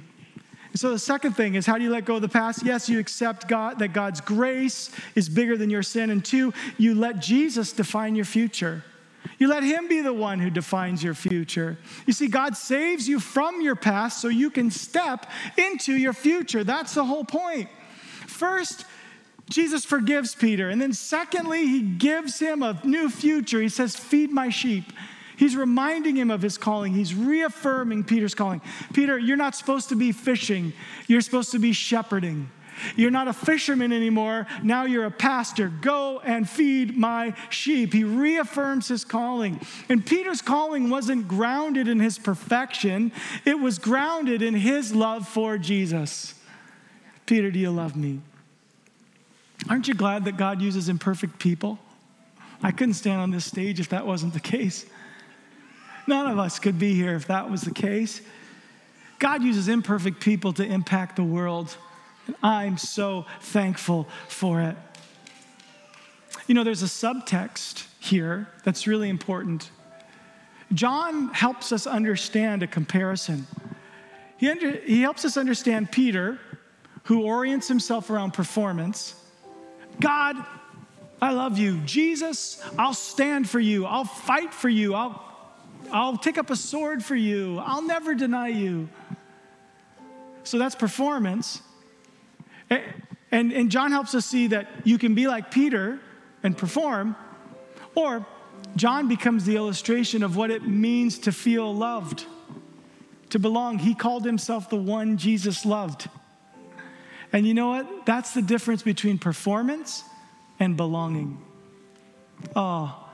so 0.80 0.92
the 0.92 1.00
second 1.00 1.34
thing 1.34 1.56
is 1.56 1.66
how 1.66 1.78
do 1.78 1.84
you 1.84 1.90
let 1.90 2.06
go 2.06 2.18
of 2.18 2.22
the 2.22 2.30
past? 2.30 2.63
Yes, 2.66 2.88
you 2.90 3.00
accept 3.00 3.48
God 3.48 3.80
that 3.80 3.90
God's 3.90 4.22
grace 4.22 4.90
is 5.16 5.28
bigger 5.30 5.58
than 5.58 5.70
your 5.70 5.84
sin. 5.84 6.10
And 6.10 6.24
two, 6.24 6.54
you 6.78 6.96
let 6.96 7.20
Jesus 7.20 7.72
define 7.72 8.16
your 8.16 8.26
future. 8.26 8.84
You 9.40 9.48
let 9.48 9.63
him 9.63 9.88
be 9.88 10.02
the 10.02 10.13
one 10.13 10.40
who 10.40 10.50
defines 10.50 11.04
your 11.04 11.13
future. 11.13 11.78
You 12.06 12.13
see, 12.13 12.28
God 12.28 12.56
saves 12.58 13.08
you 13.08 13.20
from 13.20 13.62
your 13.62 13.76
past 13.76 14.22
so 14.22 14.30
you 14.30 14.50
can 14.50 14.72
step 14.72 15.26
into 15.58 15.94
your 15.94 16.13
future. 16.13 16.63
That's 16.63 16.94
the 16.94 17.06
whole 17.06 17.24
point. 17.26 17.70
First, 18.26 18.86
Jesus 19.50 19.86
forgives 19.86 20.34
Peter. 20.36 20.70
And 20.70 20.82
then, 20.82 20.92
secondly, 20.92 21.68
he 21.68 21.82
gives 21.82 22.40
him 22.40 22.62
a 22.63 22.80
new 22.84 23.10
future. 23.10 23.62
He 23.62 23.70
says, 23.70 23.96
Feed 23.96 24.32
my 24.32 24.50
sheep. 24.50 24.86
He's 25.38 25.56
reminding 25.56 26.15
him 26.17 26.30
of 26.32 26.41
his 26.41 26.58
calling. 26.58 26.93
He's 26.93 27.13
reaffirming 27.15 28.04
Peter's 28.04 28.34
calling. 28.36 28.60
Peter, 28.91 29.17
you're 29.19 29.38
not 29.38 29.56
supposed 29.56 29.89
to 29.89 29.95
be 29.95 30.12
fishing, 30.12 30.73
you're 31.08 31.21
supposed 31.21 31.52
to 31.52 31.60
be 31.60 31.71
shepherding. 31.71 32.50
You're 32.95 33.10
not 33.10 33.28
a 33.28 33.34
fisherman 33.34 33.91
anymore. 33.91 34.45
Now 34.62 34.84
you're 34.84 35.06
a 35.08 35.12
pastor. 35.12 35.67
Go 35.67 36.19
and 36.19 36.47
feed 36.47 36.95
my 36.95 37.34
sheep. 37.50 37.91
He 37.91 38.04
reaffirms 38.04 38.88
his 38.89 39.04
calling. 39.04 39.60
And 39.89 40.06
Peter's 40.06 40.43
calling 40.43 40.91
wasn't 40.91 41.28
grounded 41.28 41.88
in 41.88 42.00
his 42.00 42.19
perfection, 42.19 43.12
it 43.45 43.58
was 43.60 43.80
grounded 43.80 44.41
in 44.43 44.54
his 44.54 44.93
love 44.93 45.28
for 45.28 45.58
Jesus. 45.58 46.36
Peter, 47.26 47.50
do 47.52 47.58
you 47.60 47.71
love 47.71 47.95
me? 47.95 48.21
Aren't 49.69 49.88
you 49.88 49.95
glad 49.95 50.26
that 50.26 50.38
God 50.38 50.62
uses 50.62 50.88
imperfect 50.88 51.39
people? 51.39 51.80
I 52.62 52.69
couldn't 52.71 52.93
stand 52.93 53.19
on 53.21 53.32
this 53.32 53.45
stage 53.45 53.80
if 53.80 53.89
that 53.89 54.06
wasn't 54.06 54.34
the 54.34 54.39
case. 54.39 54.86
None 56.08 56.28
of 56.32 56.39
us 56.39 56.58
could 56.58 56.80
be 56.80 56.93
here 56.96 57.15
if 57.15 57.28
that 57.28 57.52
was 57.52 57.62
the 57.62 57.74
case. 57.74 58.22
God 59.20 59.43
uses 59.43 59.67
imperfect 59.67 60.22
people 60.22 60.54
to 60.54 60.63
impact 60.65 61.17
the 61.17 61.24
world, 61.24 61.76
and 62.28 62.36
I'm 62.41 62.78
so 62.78 63.26
thankful 63.41 64.08
for 64.30 64.62
it. 64.62 64.78
You 66.48 66.56
know, 66.56 66.63
there's 66.63 66.82
a 66.84 66.86
subtext 66.86 67.86
here 68.00 68.48
that's 68.63 68.88
really 68.88 69.10
important. 69.10 69.70
John 70.74 71.30
helps 71.34 71.74
us 71.74 71.86
understand 71.88 72.63
a 72.63 72.67
comparison. 72.67 73.46
He, 74.38 74.50
under, 74.50 74.72
he 74.78 75.02
helps 75.02 75.26
us 75.26 75.36
understand 75.36 75.91
Peter, 75.91 76.39
who 77.06 77.24
orients 77.24 77.67
himself 77.67 78.10
around 78.10 78.34
performance. 78.34 79.13
God, 80.00 80.38
I 81.22 81.32
love 81.32 81.58
you. 81.58 81.80
Jesus, 81.80 82.63
I'll 82.78 82.93
stand 82.93 83.50
for 83.50 83.60
you. 83.60 83.86
I'll 83.86 84.06
fight 84.06 84.54
for 84.54 84.70
you. 84.70 84.93
I'll 84.93 85.27
I'll 85.91 86.17
take 86.17 86.38
up 86.38 86.50
a 86.50 86.56
sword 86.56 87.04
for 87.04 87.15
you. 87.15 87.60
I'll 87.60 87.86
never 87.86 88.13
deny 88.13 88.50
you. 88.50 88.89
So 90.43 90.58
that's 90.58 90.76
performance. 90.76 91.62
And, 92.69 92.84
and, 93.32 93.52
and 93.54 93.71
John 93.71 93.91
helps 93.91 94.15
us 94.15 94.26
see 94.26 94.47
that 94.47 94.67
you 94.84 94.97
can 94.97 95.15
be 95.15 95.28
like 95.28 95.52
Peter 95.52 96.00
and 96.43 96.56
perform, 96.58 97.15
or 97.95 98.26
John 98.76 99.08
becomes 99.08 99.45
the 99.45 99.56
illustration 99.56 100.23
of 100.23 100.36
what 100.36 100.52
it 100.52 100.65
means 100.67 101.19
to 101.19 101.32
feel 101.32 101.73
loved, 101.73 102.26
to 103.32 103.39
belong. 103.39 103.80
He 103.80 103.93
called 103.95 104.23
himself 104.26 104.69
the 104.69 104.76
one 104.78 105.17
Jesus 105.17 105.65
loved. 105.65 106.10
And 107.34 107.45
you 107.45 107.54
know 107.54 107.67
what? 107.69 108.06
That's 108.06 108.34
the 108.34 108.41
difference 108.41 108.84
between 108.84 109.19
performance 109.19 110.04
and 110.60 110.78
belonging. 110.78 111.41
Oh, 112.56 113.07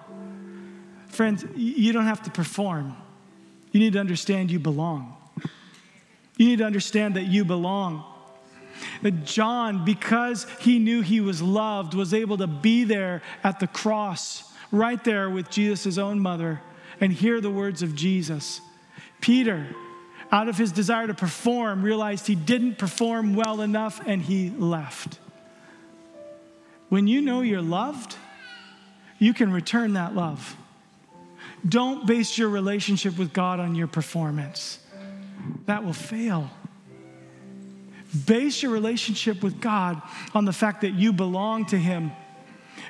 Friends, 1.14 1.46
you 1.56 1.94
don't 1.94 2.06
have 2.06 2.24
to 2.24 2.32
perform. 2.32 2.96
You 3.72 3.80
need 3.80 3.94
to 3.94 4.00
understand 4.00 4.50
you 4.50 4.58
belong. 4.60 5.16
You 6.38 6.48
need 6.48 6.58
to 6.58 6.64
understand 6.66 7.16
that 7.18 7.26
you 7.28 7.46
belong. 7.46 8.04
That 9.04 9.24
John, 9.24 9.86
because 9.86 10.48
he 10.60 10.80
knew 10.80 11.02
he 11.02 11.22
was 11.22 11.40
loved, 11.40 11.94
was 11.94 12.16
able 12.16 12.38
to 12.38 12.48
be 12.48 12.84
there 12.84 13.22
at 13.44 13.60
the 13.60 13.68
cross, 13.68 14.52
right 14.72 15.02
there 15.04 15.30
with 15.30 15.52
Jesus' 15.52 16.00
own 16.00 16.20
mother, 16.20 16.62
and 17.00 17.14
hear 17.14 17.40
the 17.42 17.52
words 17.52 17.84
of 17.84 17.94
Jesus. 17.94 18.60
Peter, 19.22 19.68
out 20.32 20.50
of 20.50 20.58
his 20.58 20.72
desire 20.72 21.06
to 21.06 21.14
perform, 21.14 21.84
realized 21.84 22.26
he 22.26 22.34
didn't 22.34 22.80
perform 22.80 23.36
well 23.36 23.62
enough 23.62 24.02
and 24.08 24.20
he 24.24 24.50
left. 24.50 25.20
When 26.90 27.06
you 27.06 27.22
know 27.22 27.42
you're 27.42 27.62
loved, 27.62 28.16
you 29.20 29.36
can 29.36 29.52
return 29.52 29.94
that 29.94 30.16
love. 30.16 30.58
Don't 31.68 32.06
base 32.06 32.38
your 32.38 32.50
relationship 32.50 33.18
with 33.18 33.32
God 33.32 33.60
on 33.60 33.74
your 33.76 33.88
performance, 33.88 34.80
that 35.66 35.84
will 35.84 35.94
fail. 35.94 36.50
Base 38.28 38.62
your 38.62 38.72
relationship 38.72 39.42
with 39.42 39.60
God 39.60 40.00
on 40.36 40.46
the 40.46 40.54
fact 40.54 40.82
that 40.82 40.92
you 40.94 41.12
belong 41.14 41.66
to 41.68 41.78
Him. 41.78 42.12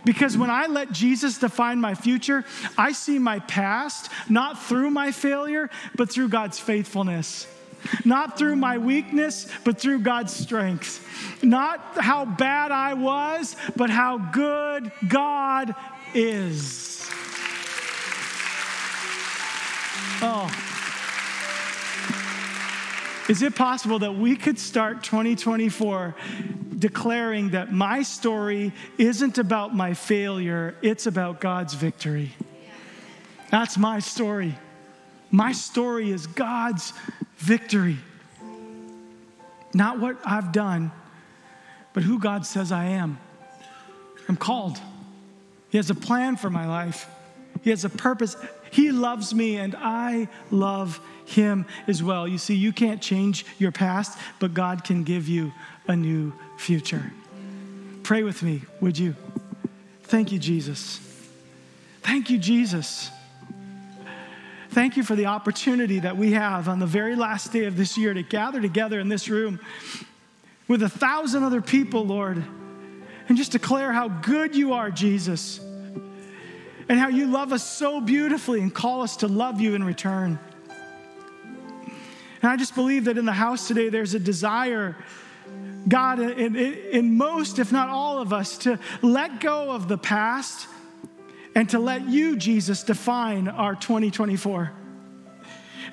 Because 0.06 0.36
when 0.38 0.50
I 0.50 0.68
let 0.68 0.92
Jesus 0.92 1.38
define 1.38 1.80
my 1.80 1.96
future, 1.96 2.44
I 2.78 2.92
see 2.92 3.20
my 3.20 3.40
past 3.40 4.12
not 4.28 4.62
through 4.62 4.90
my 4.90 5.12
failure, 5.14 5.70
but 5.96 6.12
through 6.12 6.28
God's 6.28 6.60
faithfulness. 6.60 7.48
Not 8.04 8.38
through 8.38 8.56
my 8.58 8.78
weakness, 8.80 9.48
but 9.64 9.78
through 9.80 10.00
God's 10.00 10.34
strength. 10.36 11.06
Not 11.44 11.80
how 11.98 12.26
bad 12.26 12.72
I 12.72 12.94
was, 12.96 13.56
but 13.78 13.90
how 13.90 14.18
good 14.18 14.92
God 15.08 15.74
is. 16.14 17.10
Oh. 20.26 20.50
Is 23.30 23.42
it 23.42 23.56
possible 23.56 24.00
that 24.00 24.16
we 24.16 24.36
could 24.38 24.58
start 24.58 25.04
2024 25.04 26.16
declaring 26.80 27.50
that 27.50 27.74
my 27.74 28.04
story 28.04 28.72
isn't 28.98 29.38
about 29.38 29.76
my 29.76 29.94
failure, 29.94 30.76
it's 30.82 31.08
about 31.08 31.42
God's 31.42 31.74
victory? 31.74 32.32
That's 33.50 33.78
my 33.78 34.00
story. 34.00 34.56
My 35.30 35.52
story 35.52 36.10
is 36.10 36.26
God's 36.28 36.94
victory. 37.38 37.98
Not 39.74 40.00
what 40.00 40.18
I've 40.26 40.52
done, 40.54 40.92
but 41.94 42.04
who 42.04 42.18
God 42.20 42.46
says 42.46 42.72
I 42.72 42.86
am. 42.86 43.18
I'm 44.30 44.38
called. 44.38 44.80
He 45.70 45.78
has 45.78 45.90
a 45.90 45.96
plan 45.96 46.38
for 46.38 46.50
my 46.50 46.66
life. 46.68 47.10
He 47.64 47.70
has 47.70 47.86
a 47.86 47.90
purpose. 47.90 48.36
He 48.72 48.92
loves 48.92 49.34
me, 49.34 49.58
and 49.58 49.74
I 49.78 50.28
love 50.52 51.00
him 51.26 51.66
as 51.88 52.04
well. 52.04 52.28
You 52.28 52.38
see, 52.38 52.56
you 52.56 52.74
can't 52.74 53.02
change 53.02 53.46
your 53.58 53.72
past, 53.72 54.18
but 54.40 54.54
God 54.54 54.84
can 54.84 55.04
give 55.04 55.30
you 55.30 55.54
a 55.88 55.96
new 55.96 56.34
future. 56.58 57.12
Pray 58.04 58.24
with 58.24 58.44
me, 58.44 58.64
would 58.82 58.98
you? 58.98 59.16
Thank 60.04 60.34
you, 60.34 60.40
Jesus. 60.40 60.98
Thank 62.02 62.30
you, 62.30 62.38
Jesus. 62.38 63.10
Thank 64.72 64.98
you 64.98 65.04
for 65.04 65.16
the 65.16 65.28
opportunity 65.28 66.00
that 66.00 66.18
we 66.18 66.34
have 66.34 66.68
on 66.68 66.80
the 66.80 66.86
very 66.86 67.16
last 67.16 67.54
day 67.54 67.64
of 67.64 67.78
this 67.78 67.98
year 67.98 68.14
to 68.14 68.24
gather 68.24 68.60
together 68.60 69.00
in 69.00 69.08
this 69.08 69.30
room 69.30 69.60
with 70.68 70.84
a 70.84 70.90
thousand 70.90 71.44
other 71.44 71.62
people, 71.62 72.06
Lord, 72.06 72.44
and 73.30 73.38
just 73.38 73.54
declare 73.54 73.94
how 73.94 74.10
good 74.10 74.54
you 74.54 74.74
are, 74.74 74.92
Jesus 74.92 75.62
and 76.94 77.02
how 77.02 77.10
you 77.10 77.26
love 77.28 77.52
us 77.52 77.64
so 77.64 78.00
beautifully 78.00 78.62
and 78.62 78.72
call 78.74 79.02
us 79.02 79.18
to 79.18 79.28
love 79.28 79.60
you 79.60 79.74
in 79.76 79.84
return. 79.84 80.38
And 82.42 82.52
I 82.52 82.56
just 82.56 82.76
believe 82.76 83.06
that 83.06 83.18
in 83.18 83.26
the 83.26 83.32
house 83.34 83.68
today, 83.68 83.90
there's 83.90 84.14
a 84.14 84.20
desire, 84.20 84.96
God, 85.88 86.20
in, 86.20 86.56
in, 86.56 87.18
most, 87.18 87.58
if 87.58 87.72
not 87.72 87.90
all 87.90 88.20
of 88.20 88.32
us, 88.32 88.60
to 88.60 88.78
let 89.02 89.40
go 89.40 89.72
of 89.72 89.88
the 89.88 89.98
past 89.98 90.68
and 91.56 91.68
to 91.72 91.80
let 91.80 92.08
you, 92.08 92.38
Jesus, 92.38 92.84
define 92.84 93.48
our 93.48 93.74
2024. 93.76 94.72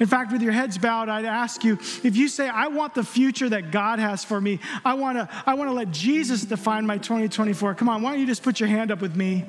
In 0.00 0.06
fact, 0.06 0.32
with 0.32 0.42
your 0.42 0.52
heads 0.52 0.76
bowed, 0.76 1.08
I'd 1.08 1.24
ask 1.24 1.62
you 1.64 1.74
if 2.04 2.14
you 2.16 2.28
say, 2.28 2.46
I 2.48 2.66
want 2.68 2.94
the 2.94 3.04
future 3.04 3.48
that 3.48 3.70
God 3.70 3.98
has 4.00 4.22
for 4.24 4.38
me, 4.40 4.58
I 4.84 4.92
wanna, 4.94 5.30
I 5.46 5.54
wanna 5.54 5.72
let 5.72 5.92
Jesus 5.92 6.42
define 6.42 6.84
my 6.86 6.98
2024. 6.98 7.74
Come 7.76 7.88
on, 7.88 8.02
why 8.02 8.10
don't 8.12 8.20
you 8.20 8.26
just 8.26 8.42
put 8.42 8.60
your 8.60 8.68
hand 8.68 8.90
up 8.90 9.00
with 9.00 9.16
me? 9.16 9.46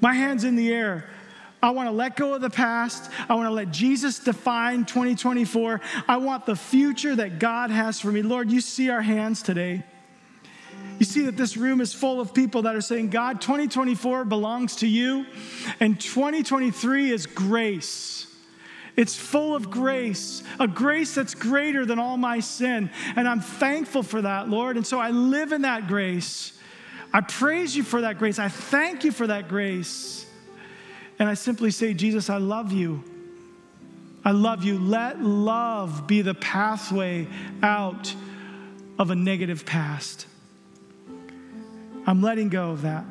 my 0.00 0.14
hands 0.14 0.44
in 0.44 0.56
the 0.56 0.70
air. 0.72 1.04
I 1.60 1.70
want 1.70 1.88
to 1.88 1.92
let 1.92 2.14
go 2.16 2.34
of 2.34 2.40
the 2.40 2.50
past. 2.50 3.10
I 3.28 3.34
want 3.34 3.48
to 3.48 3.52
let 3.52 3.72
Jesus 3.72 4.20
define 4.20 4.84
2024. 4.84 5.80
I 6.08 6.16
want 6.18 6.46
the 6.46 6.54
future 6.54 7.16
that 7.16 7.40
God 7.40 7.70
has 7.70 8.00
for 8.00 8.12
me. 8.12 8.22
Lord, 8.22 8.50
you 8.50 8.60
see 8.60 8.90
our 8.90 9.02
hands 9.02 9.42
today. 9.42 9.82
You 11.00 11.04
see 11.04 11.22
that 11.26 11.36
this 11.36 11.56
room 11.56 11.80
is 11.80 11.92
full 11.94 12.20
of 12.20 12.32
people 12.34 12.62
that 12.62 12.74
are 12.76 12.80
saying, 12.80 13.10
God, 13.10 13.40
2024 13.40 14.24
belongs 14.24 14.76
to 14.76 14.86
you, 14.88 15.26
and 15.80 16.00
2023 16.00 17.10
is 17.10 17.26
grace. 17.26 18.26
It's 18.96 19.14
full 19.14 19.54
of 19.54 19.70
grace, 19.70 20.42
a 20.58 20.66
grace 20.66 21.14
that's 21.14 21.34
greater 21.36 21.86
than 21.86 22.00
all 22.00 22.16
my 22.16 22.40
sin. 22.40 22.90
And 23.14 23.28
I'm 23.28 23.40
thankful 23.40 24.02
for 24.02 24.20
that, 24.22 24.48
Lord. 24.48 24.76
And 24.76 24.84
so 24.84 24.98
I 24.98 25.10
live 25.10 25.52
in 25.52 25.62
that 25.62 25.86
grace. 25.86 26.57
I 27.12 27.20
praise 27.22 27.74
you 27.76 27.82
for 27.84 28.02
that 28.02 28.18
grace. 28.18 28.38
I 28.38 28.48
thank 28.48 29.04
you 29.04 29.12
for 29.12 29.26
that 29.26 29.48
grace. 29.48 30.26
And 31.18 31.28
I 31.28 31.34
simply 31.34 31.70
say, 31.70 31.94
Jesus, 31.94 32.30
I 32.30 32.36
love 32.36 32.70
you. 32.72 33.02
I 34.24 34.32
love 34.32 34.62
you. 34.62 34.78
Let 34.78 35.20
love 35.20 36.06
be 36.06 36.22
the 36.22 36.34
pathway 36.34 37.26
out 37.62 38.14
of 38.98 39.10
a 39.10 39.14
negative 39.16 39.64
past. 39.64 40.26
I'm 42.06 42.20
letting 42.20 42.50
go 42.50 42.70
of 42.70 42.82
that. 42.82 43.04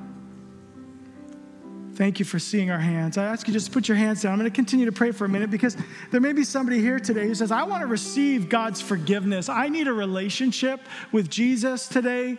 Thank 1.95 2.19
you 2.19 2.25
for 2.25 2.37
seeing 2.37 2.69
our 2.69 2.77
hands. 2.79 3.17
I 3.17 3.25
ask 3.25 3.47
you 3.47 3.53
just 3.53 3.71
put 3.71 3.87
your 3.87 3.97
hands 3.97 4.21
down. 4.21 4.31
I'm 4.33 4.37
going 4.37 4.49
to 4.51 4.55
continue 4.55 4.85
to 4.85 4.91
pray 4.91 5.11
for 5.11 5.25
a 5.25 5.29
minute 5.29 5.49
because 5.49 5.75
there 6.11 6.21
may 6.21 6.33
be 6.33 6.43
somebody 6.43 6.79
here 6.79 6.99
today 6.99 7.25
who 7.25 7.33
says, 7.33 7.51
I 7.51 7.63
want 7.63 7.81
to 7.81 7.87
receive 7.87 8.49
God's 8.49 8.79
forgiveness. 8.79 9.49
I 9.49 9.69
need 9.69 9.87
a 9.87 9.93
relationship 9.93 10.79
with 11.11 11.29
Jesus 11.31 11.87
today. 11.87 12.37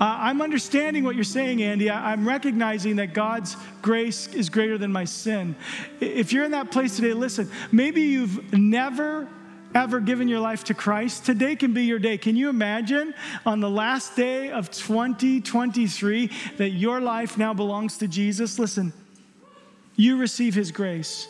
Uh, 0.00 0.16
I'm 0.18 0.42
understanding 0.42 1.04
what 1.04 1.14
you're 1.14 1.22
saying, 1.24 1.62
Andy. 1.62 1.88
I, 1.88 2.10
I'm 2.12 2.26
recognizing 2.26 2.96
that 2.96 3.14
God's 3.14 3.56
grace 3.80 4.26
is 4.34 4.50
greater 4.50 4.76
than 4.76 4.90
my 4.90 5.04
sin. 5.04 5.54
If 6.00 6.32
you're 6.32 6.44
in 6.44 6.50
that 6.50 6.72
place 6.72 6.96
today, 6.96 7.12
listen, 7.12 7.48
maybe 7.70 8.00
you've 8.02 8.52
never 8.52 9.28
ever 9.74 9.98
given 10.00 10.28
your 10.28 10.38
life 10.40 10.62
to 10.64 10.72
Christ, 10.74 11.24
today 11.26 11.56
can 11.56 11.74
be 11.74 11.82
your 11.82 11.98
day. 11.98 12.16
Can 12.16 12.36
you 12.36 12.48
imagine 12.48 13.12
on 13.44 13.58
the 13.58 13.68
last 13.70 14.14
day 14.14 14.50
of 14.52 14.70
2023 14.70 16.30
that 16.58 16.70
your 16.70 17.00
life 17.00 17.36
now 17.36 17.52
belongs 17.54 17.98
to 17.98 18.06
Jesus? 18.06 18.60
Listen, 18.60 18.92
you 19.96 20.18
receive 20.18 20.54
his 20.54 20.70
grace. 20.70 21.26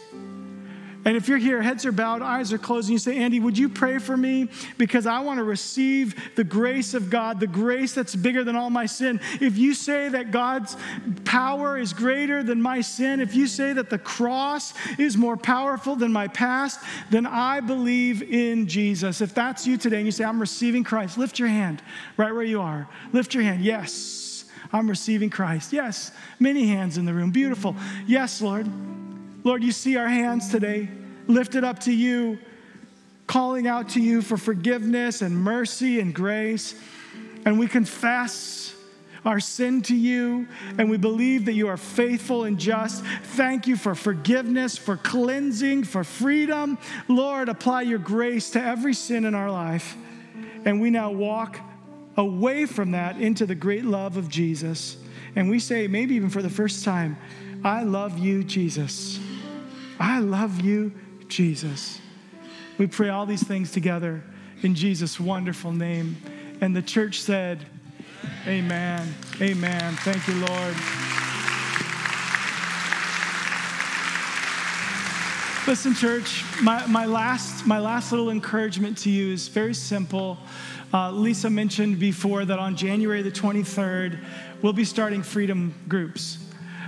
And 1.05 1.17
if 1.17 1.29
you're 1.29 1.39
here, 1.39 1.61
heads 1.61 1.85
are 1.85 1.93
bowed, 1.93 2.23
eyes 2.23 2.53
are 2.53 2.59
closed, 2.59 2.89
and 2.89 2.93
you 2.95 2.99
say, 2.99 3.19
Andy, 3.19 3.39
would 3.41 3.59
you 3.59 3.69
pray 3.69 3.99
for 3.99 4.17
me? 4.17 4.49
Because 4.79 5.07
I 5.07 5.21
want 5.21 5.39
to 5.39 5.45
receive 5.45 6.35
the 6.35 6.45
grace 6.45 6.95
of 6.95 7.11
God, 7.11 7.41
the 7.41 7.47
grace 7.47 7.93
that's 7.95 8.15
bigger 8.17 8.43
than 8.45 8.57
all 8.57 8.71
my 8.71 8.87
sin. 8.87 9.21
If 9.41 9.59
you 9.59 9.75
say 9.75 10.09
that 10.09 10.31
God's 10.31 10.77
power 11.25 11.77
is 11.79 11.93
greater 11.93 12.43
than 12.43 12.61
my 12.61 12.81
sin, 12.81 13.21
if 13.21 13.35
you 13.35 13.47
say 13.47 13.73
that 13.75 13.91
the 13.91 13.99
cross 13.99 14.73
is 14.99 15.17
more 15.17 15.37
powerful 15.37 15.95
than 15.95 16.13
my 16.13 16.29
past, 16.29 16.81
then 17.11 17.27
I 17.27 17.61
believe 17.61 18.23
in 18.23 18.67
Jesus. 18.67 19.21
If 19.21 19.35
that's 19.35 19.67
you 19.67 19.77
today 19.77 19.97
and 19.99 20.07
you 20.07 20.13
say, 20.13 20.25
I'm 20.25 20.41
receiving 20.41 20.85
Christ, 20.85 21.19
lift 21.19 21.39
your 21.39 21.49
hand 21.49 21.83
right 22.17 22.33
where 22.33 22.43
you 22.43 22.61
are. 22.63 22.89
Lift 23.13 23.35
your 23.35 23.43
hand. 23.45 23.63
Yes, 23.63 24.47
I'm 24.73 24.89
receiving 24.89 25.29
Christ. 25.29 25.73
Yes, 25.73 26.13
many 26.41 26.67
hands 26.69 26.97
in 26.97 27.05
the 27.05 27.13
room. 27.13 27.31
Beautiful. 27.31 27.77
Yes, 28.07 28.41
Lord. 28.41 28.67
Lord, 29.45 29.63
you 29.63 29.73
see 29.73 29.97
our 29.97 30.09
hands 30.09 30.49
today 30.51 30.89
lifted 31.27 31.65
up 31.65 31.81
to 31.81 31.93
you, 31.93 32.39
calling 33.27 33.67
out 33.67 33.91
to 33.91 34.01
you 34.01 34.23
for 34.23 34.39
forgiveness 34.39 35.21
and 35.21 35.37
mercy 35.37 36.01
and 36.01 36.15
grace. 36.15 36.75
And 37.45 37.59
we 37.59 37.67
confess 37.69 38.75
our 39.23 39.41
sin 39.41 39.81
to 39.83 39.95
you, 39.95 40.49
and 40.79 40.89
we 40.91 40.97
believe 40.99 41.45
that 41.47 41.53
you 41.53 41.69
are 41.69 41.77
faithful 41.79 42.45
and 42.45 42.59
just. 42.59 43.05
Thank 43.23 43.67
you 43.67 43.77
for 43.77 43.95
forgiveness, 43.95 44.77
for 44.79 44.97
cleansing, 44.99 45.85
for 45.85 46.05
freedom. 46.05 46.77
Lord, 47.09 47.49
apply 47.51 47.83
your 47.83 47.99
grace 47.99 48.49
to 48.51 48.63
every 48.63 48.93
sin 48.95 49.25
in 49.27 49.35
our 49.35 49.51
life. 49.51 49.95
And 50.67 50.81
we 50.81 50.89
now 50.91 51.11
walk 51.11 51.59
away 52.17 52.65
from 52.67 52.93
that 52.93 53.19
into 53.21 53.45
the 53.45 53.55
great 53.55 53.85
love 53.85 54.17
of 54.17 54.29
Jesus. 54.31 54.97
And 55.37 55.51
we 55.51 55.59
say, 55.59 55.87
maybe 55.87 56.15
even 56.15 56.31
for 56.31 56.41
the 56.43 56.51
first 56.51 56.83
time, 56.85 57.17
I 57.63 57.83
love 57.83 58.19
you, 58.19 58.43
Jesus. 58.45 59.21
I 59.99 60.19
love 60.19 60.61
you, 60.61 60.93
Jesus. 61.29 62.01
We 62.79 62.87
pray 62.87 63.09
all 63.11 63.27
these 63.27 63.47
things 63.47 63.71
together 63.71 64.23
in 64.63 64.75
Jesus' 64.75 65.21
wonderful 65.21 65.73
name. 65.73 66.17
And 66.61 66.75
the 66.75 66.83
church 66.83 67.21
said, 67.21 67.65
Amen. 68.47 69.15
Amen. 69.41 69.95
Thank 70.01 70.27
you, 70.27 70.35
Lord. 70.35 70.75
Listen, 75.67 75.95
church, 75.95 76.45
my, 76.63 76.85
my, 76.87 77.07
last, 77.07 77.67
my 77.67 77.79
last 77.79 78.13
little 78.13 78.31
encouragement 78.31 78.99
to 78.99 79.11
you 79.11 79.33
is 79.33 79.49
very 79.49 79.73
simple. 79.73 80.37
Uh, 80.93 81.11
Lisa 81.11 81.49
mentioned 81.49 81.99
before 81.99 82.45
that 82.45 82.59
on 82.59 82.77
January 82.77 83.23
the 83.23 83.31
23rd, 83.31 84.19
we'll 84.61 84.75
be 84.75 84.85
starting 84.85 85.23
freedom 85.23 85.73
groups. 85.89 86.44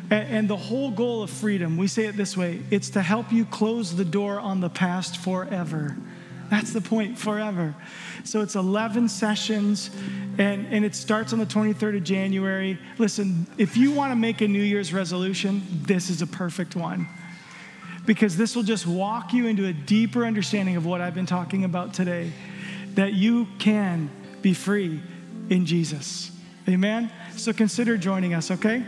And, 0.09 0.49
the 0.49 0.57
whole 0.57 0.91
goal 0.93 1.23
of 1.25 1.31
freedom, 1.31 1.77
we 1.77 1.89
say 1.89 2.07
it 2.07 2.17
this 2.17 2.37
way 2.37 2.61
it's 2.71 2.91
to 2.91 3.03
help 3.03 3.33
you 3.33 3.45
close 3.45 3.97
the 3.97 4.05
door 4.05 4.39
on 4.39 4.61
the 4.61 4.71
past 4.71 5.19
forever. 5.19 5.97
That's 6.49 6.73
the 6.73 6.81
point, 6.81 7.19
forever. 7.19 7.75
So 8.23 8.41
it's 8.41 8.55
11 8.55 9.09
sessions, 9.09 9.91
and, 10.39 10.67
and 10.73 10.85
it 10.85 10.95
starts 10.95 11.33
on 11.33 11.41
the 11.41 11.47
23rd 11.47 11.97
of 11.97 12.05
January. 12.05 12.79
Listen, 12.99 13.49
if 13.59 13.77
you 13.77 13.91
want 13.91 14.13
to 14.13 14.17
make 14.17 14.43
a 14.43 14.47
New 14.49 14.63
Year's 14.63 14.93
resolution, 14.93 15.63
this 15.73 16.09
is 16.09 16.23
a 16.23 16.27
perfect 16.27 16.77
one 16.77 17.09
because 18.05 18.37
this 18.37 18.55
will 18.55 18.63
just 18.63 18.87
walk 18.87 19.33
you 19.33 19.47
into 19.49 19.67
a 19.67 19.73
deeper 19.73 20.25
understanding 20.25 20.77
of 20.77 20.87
what 20.87 21.01
I've 21.01 21.15
been 21.17 21.27
talking 21.27 21.65
about 21.65 21.93
today 21.95 22.31
that 22.95 23.13
you 23.13 23.49
can 23.59 24.09
be 24.43 24.55
free 24.55 25.01
in 25.51 25.67
Jesus. 25.67 26.31
Amen? 26.69 27.11
So 27.35 27.53
consider 27.53 27.97
joining 27.97 28.35
us, 28.35 28.53
okay? 28.53 28.85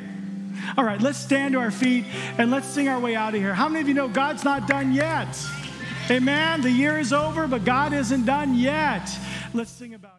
All 0.77 0.85
right, 0.85 1.01
let's 1.01 1.19
stand 1.19 1.53
to 1.55 1.61
our 1.61 1.71
feet 1.71 2.05
and 2.39 2.51
let's 2.51 2.67
sing 2.69 2.89
our 2.89 2.99
way 3.01 3.15
out 3.15 3.35
of 3.35 3.41
here. 3.41 3.55
How 3.55 3.69
many 3.69 3.81
of 3.81 3.89
you 3.89 3.95
know 3.95 4.09
God's 4.09 4.45
not 4.45 4.67
done 4.67 4.93
yet? 4.93 5.41
Amen. 6.11 6.63
The 6.63 6.71
year 6.71 6.99
is 6.99 7.13
over, 7.13 7.47
but 7.47 7.65
God 7.65 7.93
isn't 7.93 8.25
done 8.25 8.55
yet. 8.55 9.09
Let's 9.53 9.71
sing 9.71 9.95
about 9.95 10.18